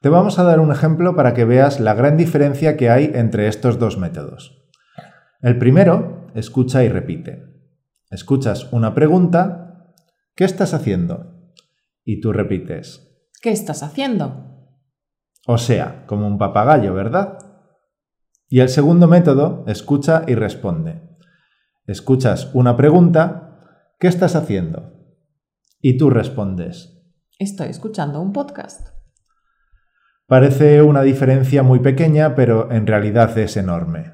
Te 0.00 0.08
vamos 0.08 0.38
a 0.38 0.44
dar 0.44 0.60
un 0.60 0.72
ejemplo 0.72 1.14
para 1.14 1.34
que 1.34 1.44
veas 1.44 1.78
la 1.78 1.94
gran 1.94 2.16
diferencia 2.16 2.76
que 2.76 2.90
hay 2.90 3.12
entre 3.14 3.46
estos 3.46 3.78
dos 3.78 3.98
métodos. 3.98 4.66
El 5.42 5.58
primero, 5.58 6.26
escucha 6.34 6.82
y 6.84 6.88
repite. 6.88 7.44
Escuchas 8.10 8.72
una 8.72 8.94
pregunta, 8.94 9.94
¿qué 10.34 10.44
estás 10.44 10.74
haciendo? 10.74 11.52
Y 12.04 12.20
tú 12.20 12.32
repites, 12.32 13.09
¿qué 13.40 13.50
estás 13.50 13.82
haciendo? 13.82 14.46
O 15.46 15.58
sea, 15.58 16.04
como 16.06 16.26
un 16.26 16.38
papagayo, 16.38 16.94
¿verdad? 16.94 17.38
Y 18.48 18.60
el 18.60 18.68
segundo 18.68 19.06
método, 19.08 19.64
escucha 19.66 20.24
y 20.26 20.34
responde. 20.34 21.02
Escuchas 21.86 22.54
una 22.54 22.76
pregunta, 22.76 23.96
¿qué 23.98 24.08
estás 24.08 24.36
haciendo? 24.36 24.92
Y 25.80 25.96
tú 25.96 26.10
respondes, 26.10 27.00
estoy 27.38 27.68
escuchando 27.68 28.20
un 28.20 28.32
podcast. 28.32 28.88
Parece 30.26 30.82
una 30.82 31.02
diferencia 31.02 31.62
muy 31.62 31.80
pequeña, 31.80 32.34
pero 32.34 32.70
en 32.70 32.86
realidad 32.86 33.36
es 33.38 33.56
enorme. 33.56 34.12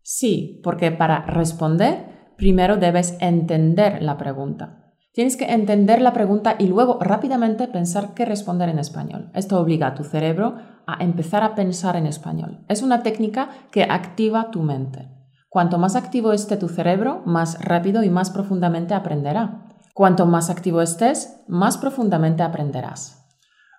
Sí, 0.00 0.60
porque 0.64 0.92
para 0.92 1.26
responder, 1.26 2.32
primero 2.38 2.78
debes 2.78 3.18
entender 3.20 4.00
la 4.00 4.16
pregunta. 4.16 4.87
Tienes 5.18 5.36
que 5.36 5.46
entender 5.46 6.00
la 6.00 6.12
pregunta 6.12 6.54
y 6.60 6.68
luego 6.68 7.00
rápidamente 7.00 7.66
pensar 7.66 8.14
qué 8.14 8.24
responder 8.24 8.68
en 8.68 8.78
español. 8.78 9.32
Esto 9.34 9.58
obliga 9.58 9.88
a 9.88 9.94
tu 9.96 10.04
cerebro 10.04 10.54
a 10.86 11.02
empezar 11.02 11.42
a 11.42 11.56
pensar 11.56 11.96
en 11.96 12.06
español. 12.06 12.60
Es 12.68 12.82
una 12.82 13.02
técnica 13.02 13.48
que 13.72 13.82
activa 13.82 14.52
tu 14.52 14.62
mente. 14.62 15.08
Cuanto 15.48 15.76
más 15.76 15.96
activo 15.96 16.32
esté 16.32 16.56
tu 16.56 16.68
cerebro, 16.68 17.22
más 17.26 17.60
rápido 17.60 18.04
y 18.04 18.10
más 18.10 18.30
profundamente 18.30 18.94
aprenderá. 18.94 19.64
Cuanto 19.92 20.24
más 20.24 20.50
activo 20.50 20.82
estés, 20.82 21.42
más 21.48 21.78
profundamente 21.78 22.44
aprenderás. 22.44 23.26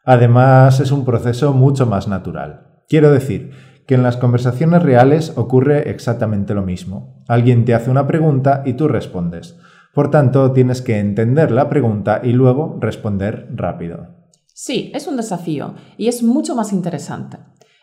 Además, 0.03 0.81
es 0.81 0.91
un 0.91 1.05
proceso 1.05 1.53
mucho 1.53 1.85
más 1.85 2.09
natural. 2.09 2.81
Quiero 2.89 3.13
decir 3.13 3.51
que 3.87 3.95
en 3.95 4.03
las 4.03 4.17
conversaciones 4.17 4.83
reales 4.83 5.31
ocurre 5.37 5.89
exactamente 5.89 6.53
lo 6.53 6.63
mismo. 6.63 7.23
Alguien 7.29 7.63
te 7.63 7.73
hace 7.73 7.89
una 7.89 8.07
pregunta 8.07 8.61
y 8.65 8.73
tú 8.73 8.89
respondes. 8.89 9.57
Por 9.93 10.11
tanto, 10.11 10.51
tienes 10.51 10.81
que 10.81 10.99
entender 10.99 11.51
la 11.51 11.69
pregunta 11.69 12.21
y 12.23 12.31
luego 12.31 12.77
responder 12.79 13.47
rápido. 13.55 14.07
Sí, 14.53 14.91
es 14.93 15.07
un 15.07 15.17
desafío 15.17 15.73
y 15.97 16.07
es 16.07 16.21
mucho 16.21 16.55
más 16.55 16.73
interesante. 16.73 17.37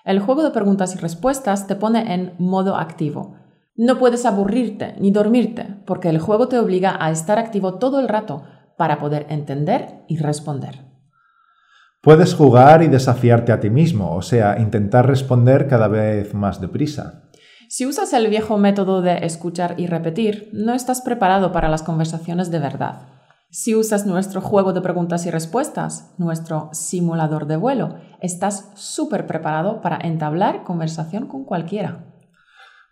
El 0.04 0.20
juego 0.20 0.44
de 0.44 0.50
preguntas 0.50 0.94
y 0.94 0.98
respuestas 0.98 1.66
te 1.66 1.74
pone 1.74 2.14
en 2.14 2.34
modo 2.38 2.76
activo. 2.76 3.34
No 3.74 3.98
puedes 3.98 4.24
aburrirte 4.24 4.94
ni 5.00 5.10
dormirte 5.10 5.66
porque 5.84 6.08
el 6.08 6.18
juego 6.18 6.48
te 6.48 6.58
obliga 6.58 6.96
a 6.98 7.10
estar 7.10 7.38
activo 7.38 7.74
todo 7.74 7.98
el 7.98 8.08
rato 8.08 8.44
para 8.76 8.98
poder 8.98 9.26
entender 9.30 10.04
y 10.06 10.18
responder. 10.18 10.86
Puedes 12.02 12.34
jugar 12.34 12.84
y 12.84 12.88
desafiarte 12.88 13.50
a 13.50 13.58
ti 13.58 13.68
mismo, 13.68 14.14
o 14.14 14.22
sea, 14.22 14.60
intentar 14.60 15.08
responder 15.08 15.66
cada 15.66 15.88
vez 15.88 16.34
más 16.34 16.60
deprisa. 16.60 17.25
Si 17.68 17.84
usas 17.84 18.12
el 18.12 18.28
viejo 18.28 18.58
método 18.58 19.02
de 19.02 19.24
escuchar 19.26 19.74
y 19.76 19.86
repetir, 19.86 20.50
no 20.52 20.72
estás 20.72 21.00
preparado 21.00 21.50
para 21.52 21.68
las 21.68 21.82
conversaciones 21.82 22.50
de 22.50 22.60
verdad. 22.60 23.08
Si 23.50 23.74
usas 23.74 24.06
nuestro 24.06 24.40
juego 24.40 24.72
de 24.72 24.80
preguntas 24.80 25.26
y 25.26 25.30
respuestas, 25.30 26.14
nuestro 26.18 26.68
simulador 26.72 27.46
de 27.46 27.56
vuelo, 27.56 27.96
estás 28.20 28.70
súper 28.74 29.26
preparado 29.26 29.80
para 29.80 29.98
entablar 29.98 30.62
conversación 30.62 31.26
con 31.26 31.44
cualquiera. 31.44 32.04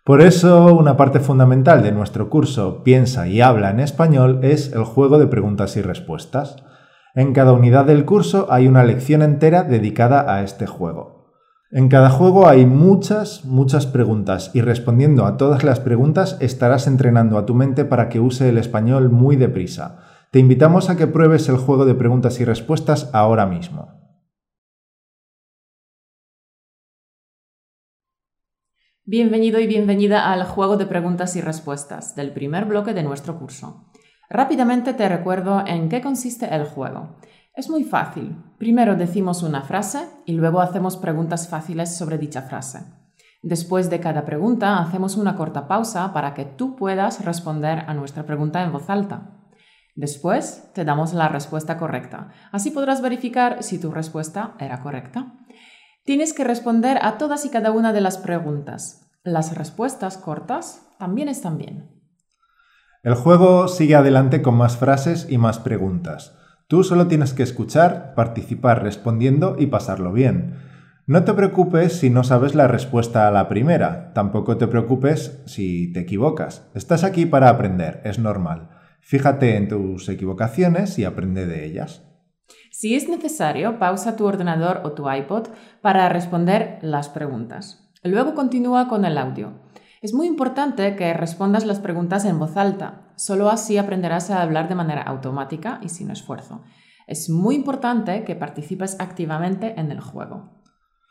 Por 0.03 0.21
eso, 0.21 0.75
una 0.75 0.97
parte 0.97 1.19
fundamental 1.19 1.81
de 1.81 1.91
nuestro 1.91 2.29
curso 2.29 2.83
Piensa 2.83 3.27
y 3.27 3.41
habla 3.41 3.71
en 3.71 3.79
español 3.79 4.39
es 4.43 4.73
el 4.73 4.83
juego 4.83 5.19
de 5.19 5.27
preguntas 5.27 5.77
y 5.77 5.81
respuestas. 5.81 6.57
En 7.15 7.33
cada 7.33 7.53
unidad 7.53 7.85
del 7.85 8.05
curso 8.05 8.47
hay 8.49 8.67
una 8.67 8.83
lección 8.83 9.21
entera 9.21 9.63
dedicada 9.63 10.33
a 10.33 10.43
este 10.43 10.67
juego. 10.67 11.14
En 11.71 11.89
cada 11.89 12.11
juego 12.11 12.47
hay 12.47 12.67
muchas, 12.67 13.43
muchas 13.43 13.87
preguntas 13.87 14.51
y 14.53 14.61
respondiendo 14.61 15.25
a 15.25 15.35
todas 15.35 15.63
las 15.63 15.79
preguntas 15.79 16.37
estarás 16.39 16.85
entrenando 16.85 17.39
a 17.39 17.47
tu 17.47 17.55
mente 17.55 17.85
para 17.85 18.07
que 18.07 18.19
use 18.19 18.49
el 18.49 18.59
español 18.59 19.09
muy 19.09 19.35
deprisa. 19.35 19.99
Te 20.31 20.37
invitamos 20.37 20.91
a 20.91 20.95
que 20.95 21.07
pruebes 21.07 21.49
el 21.49 21.57
juego 21.57 21.85
de 21.85 21.95
preguntas 21.95 22.39
y 22.39 22.45
respuestas 22.45 23.09
ahora 23.13 23.47
mismo. 23.47 23.87
Bienvenido 29.03 29.59
y 29.59 29.65
bienvenida 29.65 30.31
al 30.31 30.43
juego 30.43 30.77
de 30.77 30.85
preguntas 30.85 31.35
y 31.35 31.41
respuestas 31.41 32.15
del 32.15 32.31
primer 32.31 32.65
bloque 32.65 32.93
de 32.93 33.01
nuestro 33.01 33.39
curso. 33.39 33.91
Rápidamente 34.29 34.93
te 34.93 35.09
recuerdo 35.09 35.63
en 35.65 35.89
qué 35.89 36.01
consiste 36.01 36.53
el 36.53 36.65
juego. 36.65 37.17
Es 37.55 37.69
muy 37.69 37.85
fácil. 37.85 38.35
Primero 38.57 38.95
decimos 38.95 39.41
una 39.41 39.61
frase 39.61 40.09
y 40.25 40.33
luego 40.33 40.59
hacemos 40.59 40.97
preguntas 40.97 41.47
fáciles 41.47 41.95
sobre 41.95 42.17
dicha 42.17 42.41
frase. 42.41 42.83
Después 43.41 43.89
de 43.89 44.01
cada 44.01 44.25
pregunta 44.25 44.79
hacemos 44.79 45.15
una 45.15 45.35
corta 45.35 45.65
pausa 45.65 46.11
para 46.11 46.33
que 46.33 46.43
tú 46.43 46.75
puedas 46.75 47.23
responder 47.23 47.85
a 47.87 47.93
nuestra 47.93 48.25
pregunta 48.25 48.61
en 48.61 48.73
voz 48.73 48.89
alta. 48.89 49.35
Después 49.95 50.69
te 50.73 50.83
damos 50.83 51.13
la 51.13 51.29
respuesta 51.29 51.77
correcta. 51.77 52.27
Así 52.51 52.71
podrás 52.71 53.01
verificar 53.01 53.63
si 53.63 53.79
tu 53.79 53.89
respuesta 53.89 54.55
era 54.59 54.81
correcta. 54.81 55.33
Tienes 56.03 56.33
que 56.33 56.43
responder 56.43 56.99
a 57.01 57.17
todas 57.17 57.45
y 57.45 57.49
cada 57.49 57.71
una 57.71 57.93
de 57.93 58.01
las 58.01 58.17
preguntas. 58.17 59.09
Las 59.23 59.57
respuestas 59.57 60.17
cortas 60.17 60.85
también 60.99 61.29
están 61.29 61.57
bien. 61.57 61.89
El 63.01 63.15
juego 63.15 63.69
sigue 63.69 63.95
adelante 63.95 64.41
con 64.41 64.55
más 64.55 64.75
frases 64.75 65.27
y 65.29 65.37
más 65.37 65.59
preguntas. 65.59 66.35
Tú 66.67 66.83
solo 66.83 67.07
tienes 67.07 67.33
que 67.33 67.43
escuchar, 67.43 68.15
participar 68.15 68.81
respondiendo 68.81 69.55
y 69.59 69.67
pasarlo 69.67 70.11
bien. 70.11 70.55
No 71.05 71.23
te 71.23 71.33
preocupes 71.33 71.99
si 71.99 72.09
no 72.09 72.23
sabes 72.23 72.55
la 72.55 72.67
respuesta 72.67 73.27
a 73.27 73.31
la 73.31 73.47
primera, 73.47 74.11
tampoco 74.13 74.57
te 74.57 74.65
preocupes 74.65 75.43
si 75.45 75.93
te 75.93 75.99
equivocas. 75.99 76.67
Estás 76.73 77.03
aquí 77.03 77.27
para 77.27 77.49
aprender, 77.49 78.01
es 78.03 78.17
normal. 78.17 78.69
Fíjate 79.01 79.57
en 79.57 79.67
tus 79.67 80.09
equivocaciones 80.09 80.97
y 80.97 81.05
aprende 81.05 81.45
de 81.45 81.65
ellas. 81.65 82.01
Si 82.71 82.95
es 82.95 83.07
necesario, 83.07 83.77
pausa 83.77 84.15
tu 84.15 84.25
ordenador 84.25 84.81
o 84.83 84.93
tu 84.93 85.07
iPod 85.07 85.49
para 85.81 86.09
responder 86.09 86.79
las 86.81 87.09
preguntas. 87.09 87.91
Luego 88.03 88.33
continúa 88.33 88.87
con 88.87 89.05
el 89.05 89.19
audio. 89.19 89.53
Es 90.01 90.15
muy 90.15 90.25
importante 90.25 90.95
que 90.95 91.13
respondas 91.13 91.65
las 91.65 91.79
preguntas 91.79 92.25
en 92.25 92.39
voz 92.39 92.57
alta. 92.57 93.04
Solo 93.15 93.49
así 93.49 93.77
aprenderás 93.77 94.29
a 94.29 94.41
hablar 94.41 94.69
de 94.69 94.75
manera 94.75 95.01
automática 95.01 95.79
y 95.81 95.89
sin 95.89 96.11
esfuerzo. 96.11 96.63
Es 97.07 97.29
muy 97.29 97.55
importante 97.55 98.23
que 98.23 98.35
participes 98.35 98.97
activamente 98.99 99.79
en 99.79 99.91
el 99.91 100.01
juego. 100.01 100.61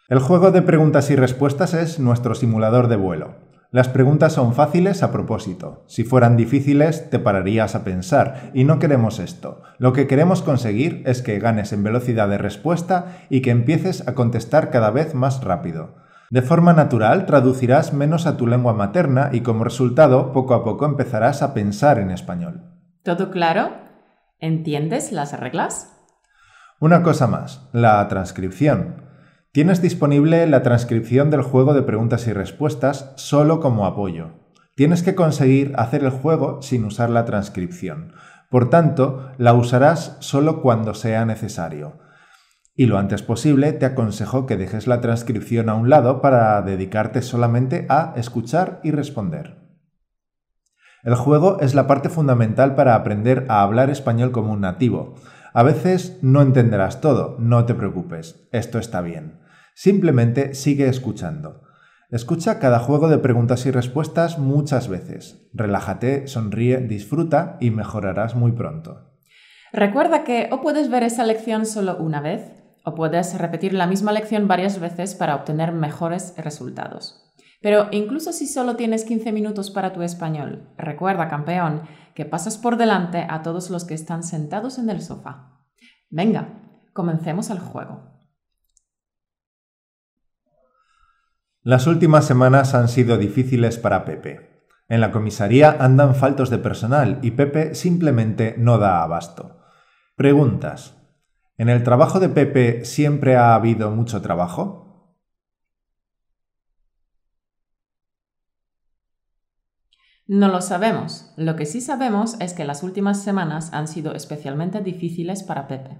El 0.08 0.18
juego 0.18 0.50
de 0.50 0.62
preguntas 0.62 1.10
y 1.10 1.16
respuestas 1.16 1.72
es 1.72 1.98
nuestro 1.98 2.34
simulador 2.34 2.88
de 2.88 2.96
vuelo. 2.96 3.36
Las 3.70 3.88
preguntas 3.88 4.34
son 4.34 4.54
fáciles 4.54 5.02
a 5.02 5.10
propósito. 5.10 5.82
Si 5.88 6.04
fueran 6.04 6.36
difíciles, 6.36 7.10
te 7.10 7.18
pararías 7.18 7.74
a 7.74 7.82
pensar, 7.82 8.52
y 8.54 8.62
no 8.62 8.78
queremos 8.78 9.18
esto. 9.18 9.62
Lo 9.78 9.92
que 9.92 10.06
queremos 10.06 10.42
conseguir 10.42 11.02
es 11.06 11.22
que 11.22 11.40
ganes 11.40 11.72
en 11.72 11.82
velocidad 11.82 12.28
de 12.28 12.38
respuesta 12.38 13.26
y 13.30 13.40
que 13.40 13.50
empieces 13.50 14.06
a 14.06 14.14
contestar 14.14 14.70
cada 14.70 14.90
vez 14.90 15.14
más 15.14 15.42
rápido. 15.42 15.96
De 16.30 16.42
forma 16.42 16.72
natural 16.72 17.26
traducirás 17.26 17.92
menos 17.92 18.26
a 18.26 18.36
tu 18.36 18.46
lengua 18.46 18.72
materna 18.72 19.30
y 19.32 19.40
como 19.40 19.64
resultado 19.64 20.32
poco 20.32 20.54
a 20.54 20.64
poco 20.64 20.86
empezarás 20.86 21.42
a 21.42 21.54
pensar 21.54 21.98
en 21.98 22.10
español. 22.10 22.62
¿Todo 23.02 23.30
claro? 23.30 23.72
¿Entiendes 24.40 25.12
las 25.12 25.38
reglas? 25.38 25.92
Una 26.80 27.02
cosa 27.02 27.26
más, 27.26 27.68
la 27.72 28.06
transcripción. 28.08 29.04
Tienes 29.52 29.80
disponible 29.80 30.46
la 30.46 30.62
transcripción 30.62 31.30
del 31.30 31.42
juego 31.42 31.74
de 31.74 31.82
preguntas 31.82 32.26
y 32.26 32.32
respuestas 32.32 33.12
solo 33.16 33.60
como 33.60 33.86
apoyo. 33.86 34.32
Tienes 34.74 35.04
que 35.04 35.14
conseguir 35.14 35.72
hacer 35.76 36.02
el 36.02 36.10
juego 36.10 36.60
sin 36.60 36.84
usar 36.84 37.10
la 37.10 37.24
transcripción. 37.24 38.12
Por 38.50 38.70
tanto, 38.70 39.30
la 39.38 39.52
usarás 39.52 40.16
solo 40.18 40.60
cuando 40.62 40.94
sea 40.94 41.24
necesario. 41.24 41.98
Y 42.76 42.86
lo 42.86 42.98
antes 42.98 43.22
posible 43.22 43.72
te 43.72 43.86
aconsejo 43.86 44.46
que 44.46 44.56
dejes 44.56 44.88
la 44.88 45.00
transcripción 45.00 45.68
a 45.68 45.74
un 45.74 45.88
lado 45.88 46.20
para 46.20 46.60
dedicarte 46.62 47.22
solamente 47.22 47.86
a 47.88 48.14
escuchar 48.16 48.80
y 48.82 48.90
responder. 48.90 49.64
El 51.04 51.14
juego 51.14 51.60
es 51.60 51.74
la 51.74 51.86
parte 51.86 52.08
fundamental 52.08 52.74
para 52.74 52.96
aprender 52.96 53.46
a 53.48 53.62
hablar 53.62 53.90
español 53.90 54.32
como 54.32 54.52
un 54.52 54.62
nativo. 54.62 55.14
A 55.52 55.62
veces 55.62 56.18
no 56.22 56.42
entenderás 56.42 57.00
todo, 57.00 57.36
no 57.38 57.64
te 57.64 57.74
preocupes, 57.74 58.48
esto 58.50 58.78
está 58.78 59.02
bien. 59.02 59.38
Simplemente 59.74 60.54
sigue 60.54 60.88
escuchando. 60.88 61.62
Escucha 62.10 62.58
cada 62.58 62.80
juego 62.80 63.08
de 63.08 63.18
preguntas 63.18 63.66
y 63.66 63.70
respuestas 63.70 64.38
muchas 64.38 64.88
veces. 64.88 65.48
Relájate, 65.52 66.26
sonríe, 66.26 66.78
disfruta 66.78 67.56
y 67.60 67.70
mejorarás 67.70 68.34
muy 68.34 68.52
pronto. 68.52 69.12
Recuerda 69.72 70.24
que 70.24 70.48
o 70.50 70.60
puedes 70.60 70.88
ver 70.90 71.02
esa 71.02 71.24
lección 71.24 71.66
solo 71.66 71.96
una 71.98 72.20
vez 72.20 72.63
o 72.84 72.94
puedes 72.94 73.36
repetir 73.38 73.72
la 73.74 73.86
misma 73.86 74.12
lección 74.12 74.46
varias 74.46 74.78
veces 74.78 75.14
para 75.14 75.34
obtener 75.34 75.72
mejores 75.72 76.34
resultados. 76.36 77.32
Pero 77.60 77.88
incluso 77.92 78.32
si 78.32 78.46
solo 78.46 78.76
tienes 78.76 79.04
15 79.04 79.32
minutos 79.32 79.70
para 79.70 79.94
tu 79.94 80.02
español, 80.02 80.68
recuerda, 80.76 81.28
campeón, 81.28 81.82
que 82.14 82.26
pasas 82.26 82.58
por 82.58 82.76
delante 82.76 83.26
a 83.28 83.42
todos 83.42 83.70
los 83.70 83.86
que 83.86 83.94
están 83.94 84.22
sentados 84.22 84.78
en 84.78 84.90
el 84.90 85.00
sofá. 85.00 85.62
Venga, 86.10 86.60
comencemos 86.92 87.48
el 87.48 87.58
juego. 87.58 88.14
Las 91.62 91.86
últimas 91.86 92.26
semanas 92.26 92.74
han 92.74 92.88
sido 92.88 93.16
difíciles 93.16 93.78
para 93.78 94.04
Pepe. 94.04 94.68
En 94.86 95.00
la 95.00 95.10
comisaría 95.10 95.74
andan 95.80 96.14
faltos 96.14 96.50
de 96.50 96.58
personal 96.58 97.18
y 97.22 97.30
Pepe 97.30 97.74
simplemente 97.74 98.54
no 98.58 98.76
da 98.76 99.02
abasto. 99.02 99.62
Preguntas. 100.14 101.03
¿En 101.56 101.68
el 101.68 101.84
trabajo 101.84 102.18
de 102.18 102.28
Pepe 102.28 102.84
siempre 102.84 103.36
ha 103.36 103.54
habido 103.54 103.90
mucho 103.92 104.20
trabajo? 104.20 105.16
No 110.26 110.48
lo 110.48 110.60
sabemos. 110.62 111.32
Lo 111.36 111.54
que 111.54 111.66
sí 111.66 111.80
sabemos 111.80 112.36
es 112.40 112.54
que 112.54 112.64
las 112.64 112.82
últimas 112.82 113.22
semanas 113.22 113.72
han 113.72 113.86
sido 113.86 114.14
especialmente 114.14 114.80
difíciles 114.80 115.42
para 115.42 115.68
Pepe. 115.68 115.98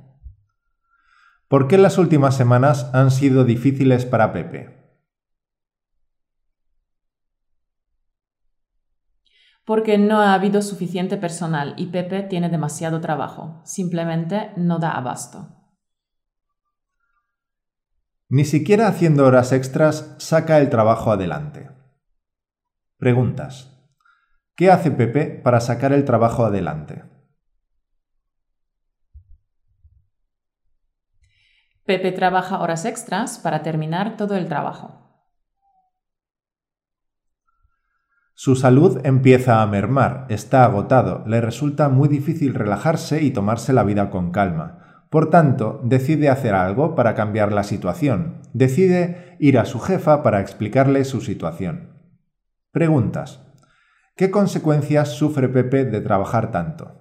¿Por 1.46 1.68
qué 1.68 1.78
las 1.78 1.98
últimas 1.98 2.36
semanas 2.36 2.90
han 2.92 3.10
sido 3.10 3.44
difíciles 3.44 4.06
para 4.06 4.32
Pepe? 4.32 4.83
Porque 9.64 9.96
no 9.96 10.20
ha 10.20 10.34
habido 10.34 10.60
suficiente 10.60 11.16
personal 11.16 11.74
y 11.76 11.86
Pepe 11.86 12.22
tiene 12.22 12.48
demasiado 12.48 13.00
trabajo. 13.00 13.62
Simplemente 13.64 14.52
no 14.56 14.78
da 14.78 14.92
abasto. 14.92 15.48
Ni 18.28 18.44
siquiera 18.44 18.88
haciendo 18.88 19.26
horas 19.26 19.52
extras 19.52 20.16
saca 20.18 20.58
el 20.58 20.68
trabajo 20.68 21.12
adelante. 21.12 21.70
Preguntas. 22.98 23.70
¿Qué 24.56 24.70
hace 24.70 24.90
Pepe 24.90 25.26
para 25.26 25.60
sacar 25.60 25.92
el 25.92 26.04
trabajo 26.04 26.44
adelante? 26.44 27.04
Pepe 31.84 32.12
trabaja 32.12 32.60
horas 32.60 32.86
extras 32.86 33.38
para 33.38 33.62
terminar 33.62 34.16
todo 34.16 34.36
el 34.36 34.48
trabajo. 34.48 35.03
Su 38.36 38.56
salud 38.56 39.00
empieza 39.04 39.62
a 39.62 39.66
mermar, 39.68 40.26
está 40.28 40.64
agotado, 40.64 41.22
le 41.24 41.40
resulta 41.40 41.88
muy 41.88 42.08
difícil 42.08 42.54
relajarse 42.54 43.22
y 43.22 43.30
tomarse 43.30 43.72
la 43.72 43.84
vida 43.84 44.10
con 44.10 44.32
calma. 44.32 45.06
Por 45.08 45.30
tanto, 45.30 45.80
decide 45.84 46.28
hacer 46.28 46.52
algo 46.52 46.96
para 46.96 47.14
cambiar 47.14 47.52
la 47.52 47.62
situación. 47.62 48.42
Decide 48.52 49.36
ir 49.38 49.56
a 49.60 49.64
su 49.64 49.78
jefa 49.78 50.24
para 50.24 50.40
explicarle 50.40 51.04
su 51.04 51.20
situación. 51.20 51.90
Preguntas. 52.72 53.40
¿Qué 54.16 54.32
consecuencias 54.32 55.10
sufre 55.10 55.48
Pepe 55.48 55.84
de 55.84 56.00
trabajar 56.00 56.50
tanto? 56.50 57.00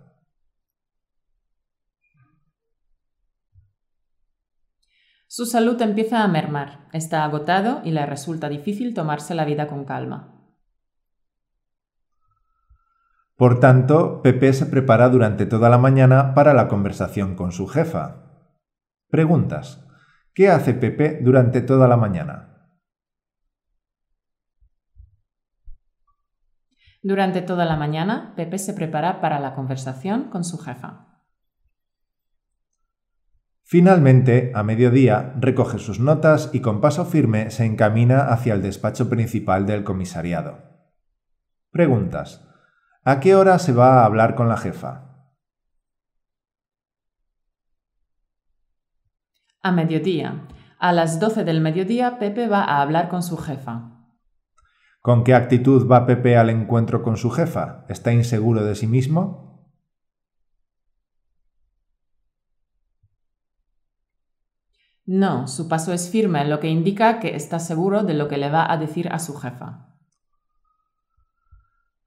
Su 5.26 5.48
salud 5.48 5.82
empieza 5.82 6.24
a 6.24 6.28
mermar, 6.28 6.88
está 6.94 7.24
agotado 7.24 7.82
y 7.84 7.90
le 7.90 8.06
resulta 8.06 8.50
difícil 8.50 8.94
tomarse 8.94 9.34
la 9.34 9.46
vida 9.46 9.66
con 9.66 9.84
calma. 9.84 10.33
Por 13.44 13.60
tanto, 13.60 14.22
Pepe 14.22 14.54
se 14.54 14.68
prepara 14.68 15.10
durante 15.10 15.46
toda 15.46 15.70
la 15.70 15.78
mañana 15.78 16.34
para 16.34 16.54
la 16.54 16.70
conversación 16.70 17.36
con 17.36 17.52
su 17.52 17.68
jefa. 17.68 18.24
Preguntas. 19.10 19.86
¿Qué 20.34 20.50
hace 20.50 20.74
Pepe 20.74 21.20
durante 21.22 21.60
toda 21.60 21.90
la 21.90 21.98
mañana? 21.98 22.70
Durante 27.02 27.42
toda 27.42 27.66
la 27.66 27.76
mañana, 27.76 28.32
Pepe 28.38 28.58
se 28.58 28.74
prepara 28.74 29.20
para 29.20 29.42
la 29.42 29.56
conversación 29.56 30.30
con 30.30 30.46
su 30.46 30.58
jefa. 30.58 31.22
Finalmente, 33.62 34.54
a 34.56 34.64
mediodía, 34.64 35.34
recoge 35.38 35.80
sus 35.80 36.00
notas 36.00 36.50
y 36.54 36.62
con 36.62 36.80
paso 36.80 37.04
firme 37.04 37.52
se 37.52 37.66
encamina 37.66 38.30
hacia 38.30 38.54
el 38.54 38.62
despacho 38.62 39.10
principal 39.10 39.66
del 39.66 39.84
comisariado. 39.84 40.60
Preguntas. 41.72 42.53
¿A 43.06 43.20
qué 43.20 43.36
hora 43.36 43.60
se 43.60 43.74
va 43.74 44.00
a 44.00 44.06
hablar 44.06 44.34
con 44.34 44.48
la 44.48 44.56
jefa? 44.56 45.28
A 49.62 49.72
mediodía. 49.74 50.48
A 50.80 50.94
las 50.94 51.20
12 51.20 51.44
del 51.44 51.60
mediodía, 51.60 52.18
Pepe 52.18 52.48
va 52.48 52.64
a 52.64 52.82
hablar 52.82 53.10
con 53.10 53.22
su 53.22 53.36
jefa. 53.36 53.92
¿Con 55.02 55.26
qué 55.26 55.34
actitud 55.34 55.86
va 55.90 56.06
Pepe 56.06 56.38
al 56.38 56.50
encuentro 56.50 57.04
con 57.04 57.18
su 57.18 57.30
jefa? 57.30 57.86
¿Está 57.90 58.14
inseguro 58.14 58.64
de 58.64 58.74
sí 58.74 58.88
mismo? 58.88 59.68
No, 65.06 65.50
su 65.50 65.68
paso 65.68 65.92
es 65.92 66.10
firme, 66.10 66.46
lo 66.46 66.62
que 66.62 66.70
indica 66.70 67.20
que 67.20 67.36
está 67.36 67.60
seguro 67.60 68.04
de 68.04 68.14
lo 68.14 68.30
que 68.30 68.38
le 68.38 68.50
va 68.50 68.72
a 68.72 68.78
decir 68.78 69.10
a 69.12 69.20
su 69.20 69.36
jefa. 69.36 69.93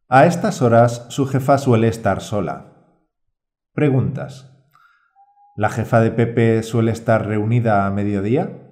A 0.08 0.24
estas 0.26 0.62
horas 0.62 1.04
su 1.08 1.26
jefa 1.26 1.58
suele 1.58 1.88
estar 1.88 2.20
sola. 2.20 3.00
Preguntas. 3.72 4.52
¿La 5.56 5.68
jefa 5.68 6.00
de 6.00 6.12
Pepe 6.12 6.62
suele 6.62 6.92
estar 6.92 7.26
reunida 7.26 7.86
a 7.86 7.90
mediodía? 7.90 8.70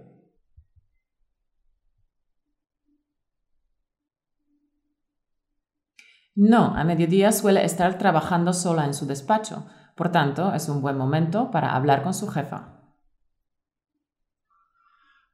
No, 6.36 6.76
a 6.76 6.84
mediodía 6.84 7.32
suele 7.32 7.64
estar 7.64 7.98
trabajando 7.98 8.52
sola 8.52 8.84
en 8.84 8.94
su 8.94 9.06
despacho, 9.06 9.66
por 9.96 10.12
tanto 10.12 10.54
es 10.54 10.68
un 10.68 10.82
buen 10.82 10.96
momento 10.96 11.50
para 11.50 11.74
hablar 11.74 12.04
con 12.04 12.14
su 12.14 12.28
jefa. 12.28 12.80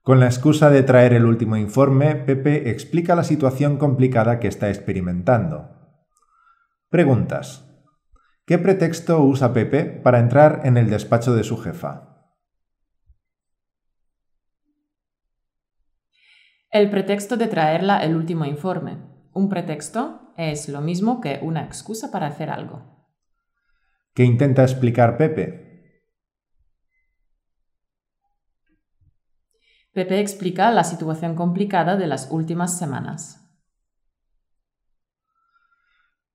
Con 0.00 0.18
la 0.18 0.26
excusa 0.26 0.70
de 0.70 0.82
traer 0.82 1.12
el 1.12 1.26
último 1.26 1.58
informe, 1.58 2.14
Pepe 2.16 2.70
explica 2.70 3.14
la 3.14 3.24
situación 3.24 3.76
complicada 3.76 4.40
que 4.40 4.48
está 4.48 4.70
experimentando. 4.70 5.79
Preguntas. 6.90 7.70
¿Qué 8.44 8.59
pretexto 8.59 9.22
usa 9.22 9.53
Pepe 9.53 9.85
para 9.85 10.18
entrar 10.18 10.62
en 10.64 10.76
el 10.76 10.90
despacho 10.90 11.37
de 11.37 11.44
su 11.44 11.57
jefa? 11.57 12.35
El 16.72 16.90
pretexto 16.90 17.37
de 17.37 17.46
traerla 17.46 17.98
el 17.98 18.16
último 18.16 18.44
informe. 18.44 18.98
Un 19.33 19.48
pretexto 19.48 20.33
es 20.37 20.68
lo 20.68 20.81
mismo 20.81 21.20
que 21.20 21.38
una 21.42 21.62
excusa 21.64 22.11
para 22.11 22.26
hacer 22.26 22.50
algo. 22.50 23.07
¿Qué 24.12 24.24
intenta 24.24 24.62
explicar 24.62 25.16
Pepe? 25.16 26.03
Pepe 29.92 30.18
explica 30.18 30.72
la 30.72 30.83
situación 30.83 31.37
complicada 31.37 31.96
de 31.96 32.09
las 32.09 32.33
últimas 32.33 32.76
semanas. 32.76 33.39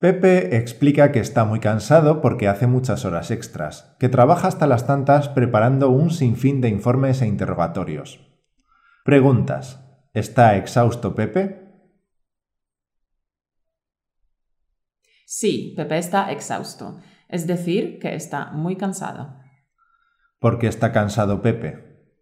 Pepe 0.05 0.55
explica 0.55 1.11
que 1.11 1.19
está 1.19 1.45
muy 1.45 1.59
cansado 1.59 2.21
porque 2.21 2.47
hace 2.47 2.67
muchas 2.67 3.05
horas 3.05 3.31
extras, 3.31 3.95
que 3.99 4.07
trabaja 4.07 4.47
hasta 4.47 4.67
las 4.67 4.85
tantas 4.85 5.29
preparando 5.29 5.89
un 5.89 6.11
sinfín 6.11 6.61
de 6.61 6.69
informes 6.69 7.23
e 7.23 7.25
interrogatorios. 7.25 8.19
Preguntas. 9.03 9.83
¿Está 10.13 10.57
exhausto 10.57 11.15
Pepe? 11.15 11.89
Sí, 15.25 15.73
Pepe 15.75 15.97
está 15.97 16.31
exhausto, 16.31 16.99
es 17.27 17.47
decir, 17.47 17.97
que 17.97 18.13
está 18.13 18.51
muy 18.51 18.75
cansado. 18.75 19.39
¿Por 20.37 20.59
qué 20.59 20.67
está 20.67 20.91
cansado 20.91 21.41
Pepe? 21.41 22.13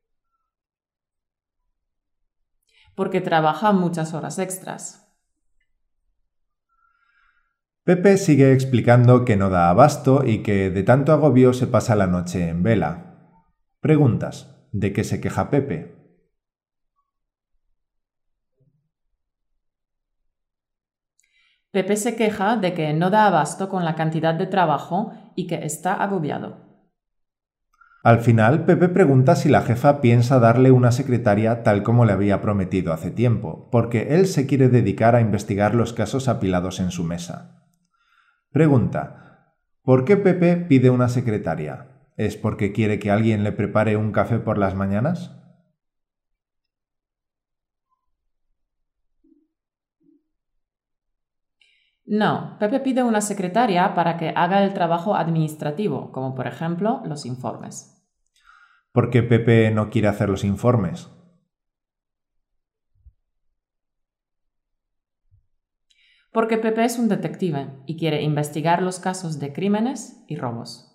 Porque 2.96 3.20
trabaja 3.20 3.74
muchas 3.74 4.14
horas 4.14 4.40
extras. 4.40 5.13
Pepe 7.86 8.16
sigue 8.16 8.54
explicando 8.54 9.26
que 9.26 9.36
no 9.36 9.50
da 9.50 9.70
abasto 9.70 10.24
y 10.26 10.42
que 10.42 10.70
de 10.70 10.84
tanto 10.84 11.12
agobio 11.12 11.52
se 11.52 11.68
pasa 11.68 11.98
la 11.98 12.08
noche 12.08 12.48
en 12.48 12.64
vela. 12.64 13.42
Preguntas. 13.82 14.70
¿De 14.72 14.94
qué 14.94 15.04
se 15.04 15.20
queja 15.20 15.50
Pepe? 15.50 15.94
Pepe 21.72 21.98
se 21.98 22.16
queja 22.16 22.56
de 22.56 22.74
que 22.74 22.94
no 22.94 23.10
da 23.10 23.28
abasto 23.28 23.68
con 23.68 23.84
la 23.84 23.96
cantidad 23.96 24.34
de 24.34 24.48
trabajo 24.48 25.12
y 25.36 25.48
que 25.48 25.66
está 25.66 25.96
agobiado. 25.96 26.88
Al 28.02 28.22
final, 28.22 28.64
Pepe 28.64 28.88
pregunta 28.88 29.36
si 29.36 29.50
la 29.50 29.62
jefa 29.62 30.00
piensa 30.00 30.40
darle 30.40 30.72
una 30.72 30.94
secretaria 30.94 31.64
tal 31.64 31.84
como 31.84 32.06
le 32.06 32.14
había 32.14 32.40
prometido 32.40 32.94
hace 32.94 33.12
tiempo, 33.12 33.68
porque 33.74 34.16
él 34.16 34.28
se 34.28 34.48
quiere 34.48 34.70
dedicar 34.70 35.18
a 35.18 35.22
investigar 35.22 35.76
los 35.76 35.92
casos 35.92 36.30
apilados 36.30 36.80
en 36.80 36.90
su 36.90 37.04
mesa. 37.04 37.60
Pregunta, 38.54 39.56
¿por 39.82 40.06
qué 40.06 40.16
Pepe 40.16 40.56
pide 40.58 40.92
una 40.92 41.10
secretaria? 41.10 41.88
¿Es 42.18 42.38
porque 42.38 42.72
quiere 42.72 43.00
que 43.00 43.10
alguien 43.10 43.44
le 43.44 43.52
prepare 43.52 43.98
un 43.98 44.12
café 44.12 44.38
por 44.38 44.60
las 44.60 44.76
mañanas? 44.76 45.36
No, 52.06 52.58
Pepe 52.60 52.80
pide 52.80 53.02
una 53.02 53.22
secretaria 53.22 53.96
para 53.96 54.18
que 54.18 54.30
haga 54.36 54.64
el 54.64 54.76
trabajo 54.76 55.16
administrativo, 55.16 56.12
como 56.12 56.36
por 56.36 56.46
ejemplo 56.46 57.02
los 57.06 57.26
informes. 57.26 58.06
¿Por 58.92 59.10
qué 59.10 59.24
Pepe 59.24 59.72
no 59.72 59.90
quiere 59.90 60.10
hacer 60.10 60.30
los 60.30 60.44
informes? 60.44 61.10
Porque 66.34 66.58
Pepe 66.58 66.84
es 66.84 66.98
un 66.98 67.08
detective 67.08 67.68
y 67.86 67.96
quiere 67.96 68.24
investigar 68.24 68.82
los 68.82 69.00
casos 69.00 69.40
de 69.40 69.54
crímenes 69.54 70.24
y 70.28 70.36
robos. 70.36 70.90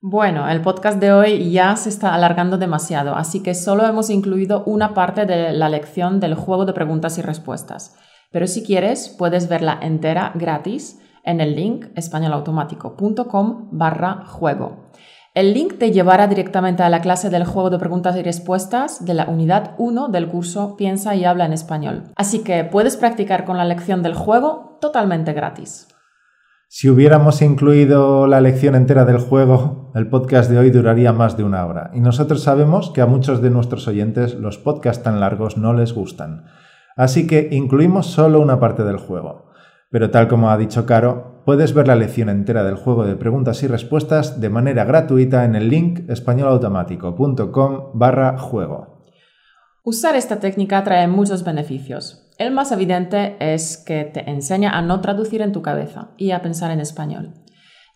Bueno, 0.00 0.48
el 0.48 0.60
podcast 0.60 1.00
de 1.00 1.12
hoy 1.12 1.50
ya 1.50 1.74
se 1.76 1.88
está 1.88 2.14
alargando 2.14 2.58
demasiado, 2.58 3.16
así 3.16 3.42
que 3.42 3.54
solo 3.54 3.86
hemos 3.86 4.10
incluido 4.10 4.62
una 4.64 4.92
parte 4.92 5.24
de 5.24 5.52
la 5.52 5.68
lección 5.68 6.20
del 6.20 6.34
juego 6.34 6.66
de 6.66 6.74
preguntas 6.74 7.18
y 7.18 7.22
respuestas. 7.22 7.96
Pero 8.30 8.46
si 8.46 8.62
quieres, 8.62 9.08
puedes 9.08 9.48
verla 9.48 9.78
entera 9.80 10.32
gratis 10.34 11.00
en 11.24 11.40
el 11.40 11.56
link 11.56 11.86
españolautomático.com 11.96 13.68
barra 13.72 14.26
juego. 14.26 14.90
El 15.34 15.52
link 15.52 15.78
te 15.78 15.90
llevará 15.90 16.28
directamente 16.28 16.84
a 16.84 16.88
la 16.88 17.00
clase 17.00 17.28
del 17.28 17.44
juego 17.44 17.68
de 17.68 17.80
preguntas 17.80 18.16
y 18.16 18.22
respuestas 18.22 19.04
de 19.04 19.14
la 19.14 19.24
unidad 19.24 19.74
1 19.78 20.06
del 20.10 20.28
curso 20.28 20.76
Piensa 20.76 21.16
y 21.16 21.24
habla 21.24 21.44
en 21.44 21.52
español. 21.52 22.04
Así 22.14 22.44
que 22.44 22.62
puedes 22.62 22.96
practicar 22.96 23.44
con 23.44 23.56
la 23.56 23.64
lección 23.64 24.04
del 24.04 24.14
juego 24.14 24.78
totalmente 24.80 25.32
gratis. 25.32 25.88
Si 26.68 26.88
hubiéramos 26.88 27.42
incluido 27.42 28.28
la 28.28 28.40
lección 28.40 28.76
entera 28.76 29.04
del 29.04 29.18
juego, 29.18 29.90
el 29.96 30.08
podcast 30.08 30.48
de 30.48 30.58
hoy 30.58 30.70
duraría 30.70 31.12
más 31.12 31.36
de 31.36 31.42
una 31.42 31.66
hora. 31.66 31.90
Y 31.94 32.00
nosotros 32.00 32.40
sabemos 32.44 32.92
que 32.92 33.00
a 33.00 33.06
muchos 33.06 33.42
de 33.42 33.50
nuestros 33.50 33.88
oyentes 33.88 34.34
los 34.36 34.58
podcasts 34.58 35.02
tan 35.02 35.18
largos 35.18 35.56
no 35.56 35.74
les 35.74 35.94
gustan. 35.94 36.44
Así 36.96 37.26
que 37.26 37.48
incluimos 37.50 38.06
solo 38.06 38.40
una 38.40 38.60
parte 38.60 38.84
del 38.84 38.98
juego. 38.98 39.50
Pero 39.90 40.10
tal 40.10 40.28
como 40.28 40.50
ha 40.50 40.56
dicho 40.56 40.86
Caro, 40.86 41.33
puedes 41.44 41.74
ver 41.74 41.88
la 41.88 41.96
lección 41.96 42.28
entera 42.28 42.64
del 42.64 42.76
juego 42.76 43.04
de 43.04 43.16
preguntas 43.16 43.62
y 43.62 43.66
respuestas 43.66 44.40
de 44.40 44.50
manera 44.50 44.84
gratuita 44.84 45.44
en 45.44 45.54
el 45.54 45.68
link 45.68 46.08
españolautomático.com 46.08 47.90
barra 47.94 48.38
juego. 48.38 48.94
Usar 49.82 50.16
esta 50.16 50.40
técnica 50.40 50.82
trae 50.82 51.06
muchos 51.06 51.44
beneficios. 51.44 52.30
El 52.38 52.52
más 52.52 52.72
evidente 52.72 53.36
es 53.38 53.76
que 53.76 54.04
te 54.04 54.30
enseña 54.30 54.70
a 54.70 54.82
no 54.82 55.00
traducir 55.00 55.42
en 55.42 55.52
tu 55.52 55.60
cabeza 55.60 56.08
y 56.16 56.30
a 56.30 56.40
pensar 56.40 56.70
en 56.70 56.80
español. 56.80 57.34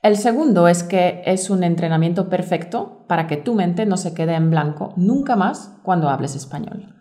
El 0.03 0.17
segundo 0.17 0.69
es 0.69 0.85
que 0.85 1.23
es 1.25 1.51
un 1.51 1.65
entrenamiento 1.65 2.29
perfecto 2.29 3.05
para 3.09 3.27
que 3.27 3.37
tu 3.37 3.55
mente 3.55 3.85
no 3.85 3.97
se 3.97 4.15
quede 4.15 4.35
en 4.35 4.51
blanco 4.51 4.93
nunca 4.97 5.35
más 5.35 5.77
cuando 5.83 6.09
hables 6.09 6.37
español. 6.37 6.95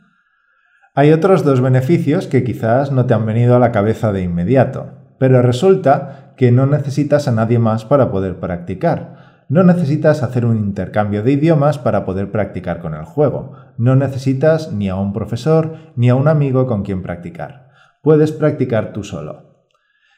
Hay 0.95 1.11
otros 1.11 1.43
dos 1.43 1.61
beneficios 1.61 2.25
que 2.25 2.43
quizás 2.43 2.91
no 2.91 3.05
te 3.05 3.13
han 3.13 3.25
venido 3.25 3.55
a 3.55 3.59
la 3.59 3.71
cabeza 3.71 4.11
de 4.11 4.23
inmediato, 4.23 4.93
pero 5.19 5.43
resulta 5.43 6.26
que 6.37 6.51
no 6.51 6.67
necesitas 6.67 7.27
a 7.27 7.31
nadie 7.31 7.59
más 7.59 7.83
para 7.83 8.11
poder 8.11 8.39
practicar. 8.39 9.43
No 9.49 9.63
necesitas 9.63 10.23
hacer 10.23 10.45
un 10.45 10.57
intercambio 10.57 11.23
de 11.23 11.31
idiomas 11.31 11.79
para 11.79 12.05
poder 12.05 12.31
practicar 12.31 12.79
con 12.79 12.93
el 12.93 13.03
juego. 13.03 13.53
No 13.77 13.95
necesitas 13.95 14.71
ni 14.71 14.87
a 14.87 14.95
un 14.95 15.13
profesor 15.13 15.75
ni 15.95 16.09
a 16.09 16.15
un 16.15 16.27
amigo 16.27 16.67
con 16.67 16.83
quien 16.83 17.01
practicar. 17.01 17.69
Puedes 18.01 18.31
practicar 18.31 18.93
tú 18.93 19.03
solo. 19.03 19.65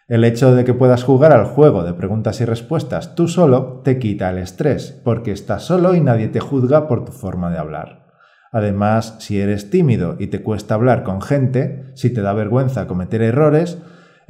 El 0.10 0.24
hecho 0.24 0.56
de 0.56 0.66
que 0.66 0.74
puedas 0.74 1.04
jugar 1.04 1.32
al 1.32 1.46
juego 1.46 1.84
de 1.84 1.94
preguntas 1.94 2.42
y 2.42 2.46
respuestas 2.46 3.14
tú 3.16 3.28
solo 3.28 3.82
te 3.84 4.00
quita 4.00 4.32
el 4.32 4.40
estrés, 4.40 5.00
porque 5.04 5.32
estás 5.32 5.64
solo 5.64 5.94
y 5.94 6.02
nadie 6.02 6.28
te 6.28 6.40
juzga 6.40 6.88
por 6.88 7.06
tu 7.06 7.12
forma 7.12 7.52
de 7.52 7.60
hablar. 7.60 8.08
Además, 8.52 9.18
si 9.20 9.40
eres 9.40 9.70
tímido 9.70 10.16
y 10.18 10.28
te 10.28 10.42
cuesta 10.42 10.74
hablar 10.74 11.04
con 11.04 11.22
gente, 11.22 11.92
si 11.94 12.10
te 12.10 12.22
da 12.22 12.34
vergüenza 12.34 12.88
cometer 12.88 13.22
errores, 13.22 13.78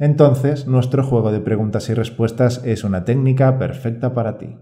entonces 0.00 0.66
nuestro 0.66 1.04
juego 1.04 1.30
de 1.30 1.40
preguntas 1.40 1.88
y 1.88 1.94
respuestas 1.94 2.62
es 2.64 2.82
una 2.82 3.04
técnica 3.04 3.58
perfecta 3.58 4.12
para 4.14 4.38
ti. 4.38 4.56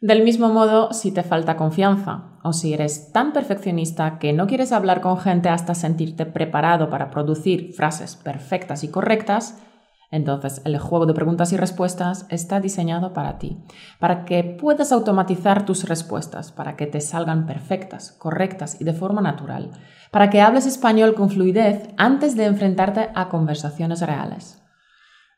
Del 0.00 0.24
mismo 0.24 0.48
modo, 0.48 0.94
si 0.94 1.12
te 1.12 1.22
falta 1.22 1.56
confianza 1.56 2.38
o 2.42 2.54
si 2.54 2.72
eres 2.72 3.12
tan 3.12 3.34
perfeccionista 3.34 4.18
que 4.18 4.32
no 4.32 4.46
quieres 4.46 4.72
hablar 4.72 5.02
con 5.02 5.18
gente 5.18 5.50
hasta 5.50 5.74
sentirte 5.74 6.24
preparado 6.24 6.88
para 6.88 7.10
producir 7.10 7.74
frases 7.74 8.16
perfectas 8.16 8.82
y 8.82 8.88
correctas, 8.88 9.62
entonces, 10.10 10.60
el 10.64 10.76
juego 10.78 11.06
de 11.06 11.14
preguntas 11.14 11.52
y 11.52 11.56
respuestas 11.56 12.26
está 12.30 12.58
diseñado 12.58 13.12
para 13.12 13.38
ti, 13.38 13.58
para 14.00 14.24
que 14.24 14.42
puedas 14.42 14.90
automatizar 14.90 15.64
tus 15.64 15.84
respuestas, 15.88 16.50
para 16.50 16.74
que 16.74 16.86
te 16.86 17.00
salgan 17.00 17.46
perfectas, 17.46 18.10
correctas 18.12 18.80
y 18.80 18.84
de 18.84 18.92
forma 18.92 19.20
natural, 19.20 19.70
para 20.10 20.28
que 20.28 20.40
hables 20.40 20.66
español 20.66 21.14
con 21.14 21.30
fluidez 21.30 21.90
antes 21.96 22.34
de 22.34 22.46
enfrentarte 22.46 23.10
a 23.14 23.28
conversaciones 23.28 24.00
reales. 24.00 24.60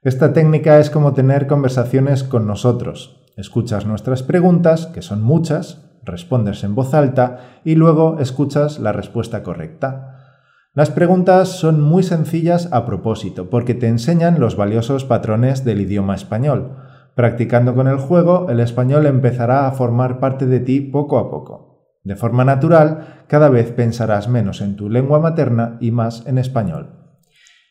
Esta 0.05 0.33
técnica 0.33 0.81
es 0.81 0.91
como 0.91 1.13
tener 1.13 1.47
conversaciones 1.47 2.25
con 2.25 2.45
nosotros. 2.45 3.23
Escuchas 3.37 3.87
nuestras 3.87 4.25
preguntas, 4.25 4.87
que 4.87 5.01
son 5.01 5.23
muchas, 5.23 5.89
respondes 6.03 6.65
en 6.65 6.75
voz 6.75 6.93
alta 6.93 7.61
y 7.65 7.77
luego 7.77 8.19
escuchas 8.19 8.81
la 8.81 8.91
respuesta 8.91 9.45
correcta. 9.45 10.41
Las 10.75 10.91
preguntas 10.91 11.51
son 11.51 11.81
muy 11.81 12.03
sencillas 12.03 12.69
a 12.73 12.85
propósito, 12.85 13.49
porque 13.49 13.75
te 13.75 13.87
enseñan 13.87 14.41
los 14.41 14.57
valiosos 14.57 15.05
patrones 15.05 15.65
del 15.65 15.81
idioma 15.81 16.17
español. 16.17 16.79
Practicando 17.15 17.77
con 17.77 17.87
el 17.87 17.99
juego, 17.99 18.49
el 18.51 18.59
español 18.59 19.07
empezará 19.07 19.69
a 19.69 19.71
formar 19.71 20.19
parte 20.19 20.47
de 20.47 20.59
ti 20.59 20.81
poco 20.81 21.17
a 21.17 21.31
poco. 21.31 22.01
De 22.03 22.17
forma 22.17 22.45
natural, 22.45 23.23
cada 23.29 23.49
vez 23.49 23.71
pensarás 23.71 24.29
menos 24.29 24.63
en 24.63 24.75
tu 24.75 24.91
lengua 24.91 25.21
materna 25.21 25.77
y 25.79 25.93
más 25.93 26.27
en 26.27 26.39
español. 26.39 27.02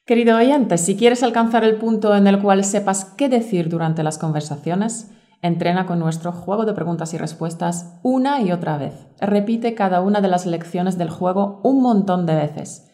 Querido 0.05 0.35
oyente, 0.35 0.79
si 0.79 0.97
quieres 0.97 1.21
alcanzar 1.21 1.63
el 1.63 1.75
punto 1.75 2.15
en 2.15 2.25
el 2.25 2.41
cual 2.41 2.63
sepas 2.63 3.05
qué 3.05 3.29
decir 3.29 3.69
durante 3.69 4.01
las 4.01 4.17
conversaciones, 4.17 5.11
entrena 5.43 5.85
con 5.85 5.99
nuestro 5.99 6.31
juego 6.31 6.65
de 6.65 6.73
preguntas 6.73 7.13
y 7.13 7.19
respuestas 7.19 7.99
una 8.01 8.41
y 8.41 8.51
otra 8.51 8.79
vez. 8.79 9.07
Repite 9.19 9.75
cada 9.75 10.01
una 10.01 10.19
de 10.19 10.27
las 10.27 10.47
lecciones 10.47 10.97
del 10.97 11.11
juego 11.11 11.61
un 11.63 11.83
montón 11.83 12.25
de 12.25 12.35
veces. 12.35 12.89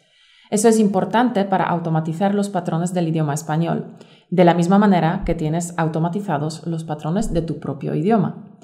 Eso 0.50 0.68
es 0.68 0.80
importante 0.80 1.46
para 1.46 1.64
automatizar 1.64 2.36
los 2.36 2.50
patrones 2.50 2.94
del 2.94 3.08
idioma 3.08 3.34
español, 3.34 3.96
de 4.30 4.44
la 4.44 4.54
misma 4.54 4.78
manera 4.78 5.24
que 5.26 5.34
tienes 5.34 5.74
automatizados 5.78 6.68
los 6.68 6.84
patrones 6.84 7.34
de 7.34 7.42
tu 7.42 7.60
propio 7.60 7.96
idioma. 7.96 8.60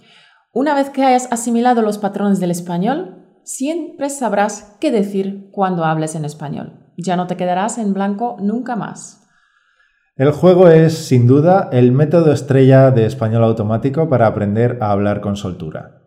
Una 0.52 0.76
vez 0.76 0.90
que 0.90 1.04
hayas 1.04 1.32
asimilado 1.32 1.82
los 1.82 1.98
patrones 1.98 2.42
del 2.42 2.52
español, 2.52 3.23
siempre 3.44 4.10
sabrás 4.10 4.76
qué 4.80 4.92
decir 4.92 5.50
cuando 5.52 5.86
hables 5.86 6.16
en 6.16 6.26
español. 6.26 6.80
Ya 6.98 7.16
no 7.16 7.28
te 7.28 7.38
quedarás 7.38 7.78
en 7.78 7.94
blanco 7.94 8.38
nunca 8.40 8.76
más. 8.76 9.24
El 10.16 10.32
juego 10.32 10.68
es, 10.68 10.94
sin 10.94 11.26
duda, 11.26 11.70
el 11.72 11.92
método 11.92 12.32
estrella 12.32 12.92
de 12.92 13.08
español 13.08 13.44
automático 13.44 14.10
para 14.10 14.28
aprender 14.28 14.78
a 14.80 14.92
hablar 14.92 15.22
con 15.22 15.36
soltura. 15.36 16.04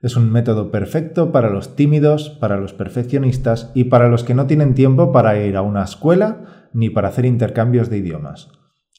Es 0.00 0.16
un 0.16 0.30
método 0.30 0.70
perfecto 0.70 1.32
para 1.32 1.50
los 1.50 1.74
tímidos, 1.74 2.30
para 2.30 2.56
los 2.56 2.72
perfeccionistas 2.72 3.72
y 3.74 3.84
para 3.84 4.08
los 4.08 4.22
que 4.22 4.34
no 4.34 4.46
tienen 4.46 4.74
tiempo 4.74 5.10
para 5.10 5.36
ir 5.38 5.56
a 5.56 5.62
una 5.62 5.82
escuela 5.82 6.68
ni 6.72 6.88
para 6.88 7.08
hacer 7.08 7.24
intercambios 7.24 7.90
de 7.90 7.98
idiomas. 7.98 8.48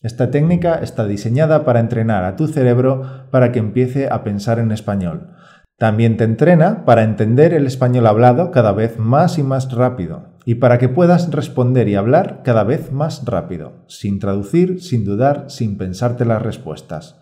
Esta 0.02 0.30
técnica 0.30 0.76
está 0.76 1.06
diseñada 1.06 1.64
para 1.64 1.80
entrenar 1.80 2.26
a 2.26 2.36
tu 2.36 2.48
cerebro 2.48 3.30
para 3.32 3.54
que 3.54 3.60
empiece 3.60 4.10
a 4.10 4.26
pensar 4.26 4.60
en 4.60 4.74
español. 4.74 5.36
También 5.80 6.18
te 6.18 6.26
entrena 6.26 6.84
para 6.84 7.04
entender 7.04 7.54
el 7.54 7.66
español 7.66 8.06
hablado 8.06 8.52
cada 8.52 8.74
vez 8.74 9.00
más 9.00 9.38
y 9.38 9.44
más 9.44 9.72
rápido 9.72 10.34
y 10.44 10.56
para 10.56 10.78
que 10.78 10.90
puedas 10.90 11.32
responder 11.32 11.88
y 11.88 11.96
hablar 11.96 12.42
cada 12.44 12.66
vez 12.66 12.92
más 12.92 13.24
rápido, 13.24 13.86
sin 13.88 14.20
traducir, 14.20 14.84
sin 14.84 15.06
dudar, 15.06 15.46
sin 15.48 15.78
pensarte 15.78 16.26
las 16.26 16.42
respuestas. 16.42 17.22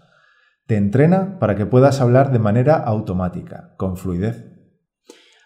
Te 0.65 0.75
entrena 0.75 1.37
para 1.37 1.55
que 1.55 1.67
puedas 1.67 2.01
hablar 2.01 2.31
de 2.31 2.39
manera 2.39 2.77
automática, 2.77 3.75
con 3.77 3.95
fluidez. 3.95 4.45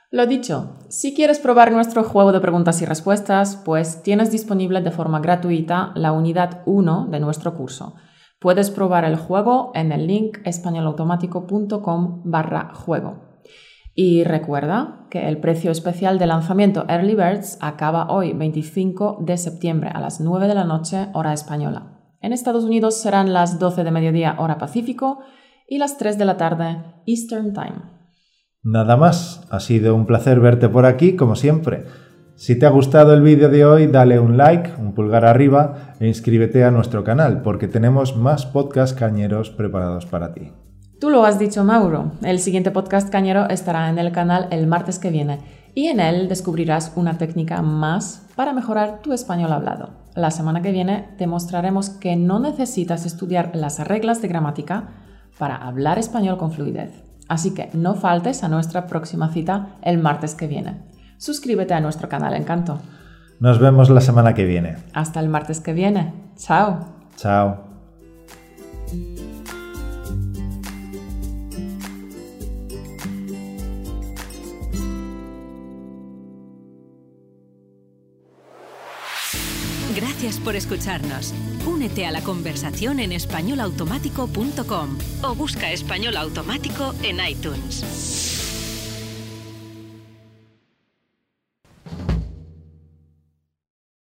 Lo 0.09 0.25
dicho, 0.25 0.77
si 0.87 1.13
quieres 1.13 1.39
probar 1.39 1.73
nuestro 1.73 2.05
juego 2.05 2.31
de 2.31 2.39
preguntas 2.39 2.81
y 2.81 2.85
respuestas, 2.85 3.57
pues 3.57 4.03
tienes 4.03 4.31
disponible 4.31 4.79
de 4.81 4.91
forma 4.91 5.19
gratuita 5.19 5.91
la 5.95 6.13
unidad 6.13 6.61
1 6.65 7.09
de 7.11 7.19
nuestro 7.19 7.55
curso. 7.55 7.95
Puedes 8.41 8.71
probar 8.71 9.05
el 9.05 9.17
juego 9.17 9.71
en 9.75 9.91
el 9.91 10.07
link 10.07 10.39
españolautomático.com 10.45 12.23
barra 12.25 12.73
juego. 12.73 13.19
Y 13.93 14.23
recuerda 14.23 15.05
que 15.11 15.27
el 15.27 15.37
precio 15.37 15.69
especial 15.69 16.17
de 16.17 16.25
lanzamiento 16.25 16.85
Early 16.89 17.13
Birds 17.13 17.59
acaba 17.61 18.11
hoy, 18.11 18.33
25 18.33 19.19
de 19.21 19.37
septiembre, 19.37 19.91
a 19.93 20.01
las 20.01 20.19
9 20.19 20.47
de 20.47 20.55
la 20.55 20.63
noche, 20.63 21.09
hora 21.13 21.33
española. 21.33 21.99
En 22.19 22.33
Estados 22.33 22.63
Unidos 22.63 22.99
serán 22.99 23.31
las 23.31 23.59
12 23.59 23.83
de 23.83 23.91
mediodía, 23.91 24.35
hora 24.39 24.57
pacífico, 24.57 25.19
y 25.67 25.77
las 25.77 25.99
3 25.99 26.17
de 26.17 26.25
la 26.25 26.37
tarde, 26.37 26.83
Eastern 27.05 27.53
Time. 27.53 27.83
Nada 28.63 28.97
más, 28.97 29.47
ha 29.51 29.59
sido 29.59 29.93
un 29.93 30.07
placer 30.07 30.39
verte 30.39 30.67
por 30.67 30.87
aquí, 30.87 31.15
como 31.15 31.35
siempre. 31.35 31.85
Si 32.35 32.57
te 32.57 32.65
ha 32.65 32.69
gustado 32.69 33.13
el 33.13 33.21
vídeo 33.21 33.49
de 33.49 33.65
hoy, 33.65 33.87
dale 33.87 34.19
un 34.19 34.37
like, 34.37 34.71
un 34.79 34.93
pulgar 34.93 35.25
arriba 35.25 35.93
e 35.99 36.07
inscríbete 36.07 36.63
a 36.63 36.71
nuestro 36.71 37.03
canal, 37.03 37.41
porque 37.41 37.67
tenemos 37.67 38.17
más 38.17 38.45
podcast 38.45 38.97
cañeros 38.97 39.51
preparados 39.51 40.05
para 40.05 40.33
ti. 40.33 40.51
Tú 40.99 41.09
lo 41.09 41.25
has 41.25 41.39
dicho, 41.39 41.63
Mauro. 41.63 42.11
El 42.23 42.39
siguiente 42.39 42.71
podcast 42.71 43.09
cañero 43.09 43.49
estará 43.49 43.89
en 43.89 43.97
el 43.97 44.11
canal 44.11 44.47
el 44.51 44.67
martes 44.67 44.99
que 44.99 45.09
viene 45.09 45.39
y 45.73 45.87
en 45.87 45.99
él 45.99 46.27
descubrirás 46.27 46.93
una 46.95 47.17
técnica 47.17 47.61
más 47.61 48.27
para 48.35 48.53
mejorar 48.53 49.01
tu 49.01 49.13
español 49.13 49.51
hablado. 49.51 49.89
La 50.15 50.29
semana 50.29 50.61
que 50.61 50.71
viene 50.71 51.09
te 51.17 51.27
mostraremos 51.27 51.89
que 51.89 52.15
no 52.15 52.39
necesitas 52.39 53.05
estudiar 53.05 53.55
las 53.55 53.79
reglas 53.87 54.21
de 54.21 54.27
gramática 54.27 54.89
para 55.37 55.55
hablar 55.55 55.97
español 55.97 56.37
con 56.37 56.51
fluidez. 56.51 57.03
Así 57.27 57.53
que 57.53 57.69
no 57.73 57.95
faltes 57.95 58.43
a 58.43 58.49
nuestra 58.49 58.87
próxima 58.87 59.31
cita 59.31 59.77
el 59.81 59.97
martes 59.99 60.35
que 60.35 60.47
viene. 60.47 60.90
Suscríbete 61.21 61.75
a 61.75 61.79
nuestro 61.79 62.09
canal 62.09 62.33
Encanto. 62.33 62.81
Nos 63.39 63.59
vemos 63.59 63.91
la 63.91 64.01
semana 64.01 64.33
que 64.33 64.43
viene. 64.43 64.77
Hasta 64.91 65.19
el 65.19 65.29
martes 65.29 65.59
que 65.59 65.71
viene. 65.71 66.11
Chao. 66.35 66.95
Chao. 67.15 67.63
Gracias 79.95 80.39
por 80.39 80.55
escucharnos. 80.55 81.35
Únete 81.67 82.07
a 82.07 82.11
la 82.11 82.21
conversación 82.21 82.99
en 82.99 83.11
españolautomático.com 83.11 84.97
o 85.21 85.35
busca 85.35 85.71
español 85.71 86.17
automático 86.17 86.95
en 87.03 87.19
iTunes. 87.23 88.30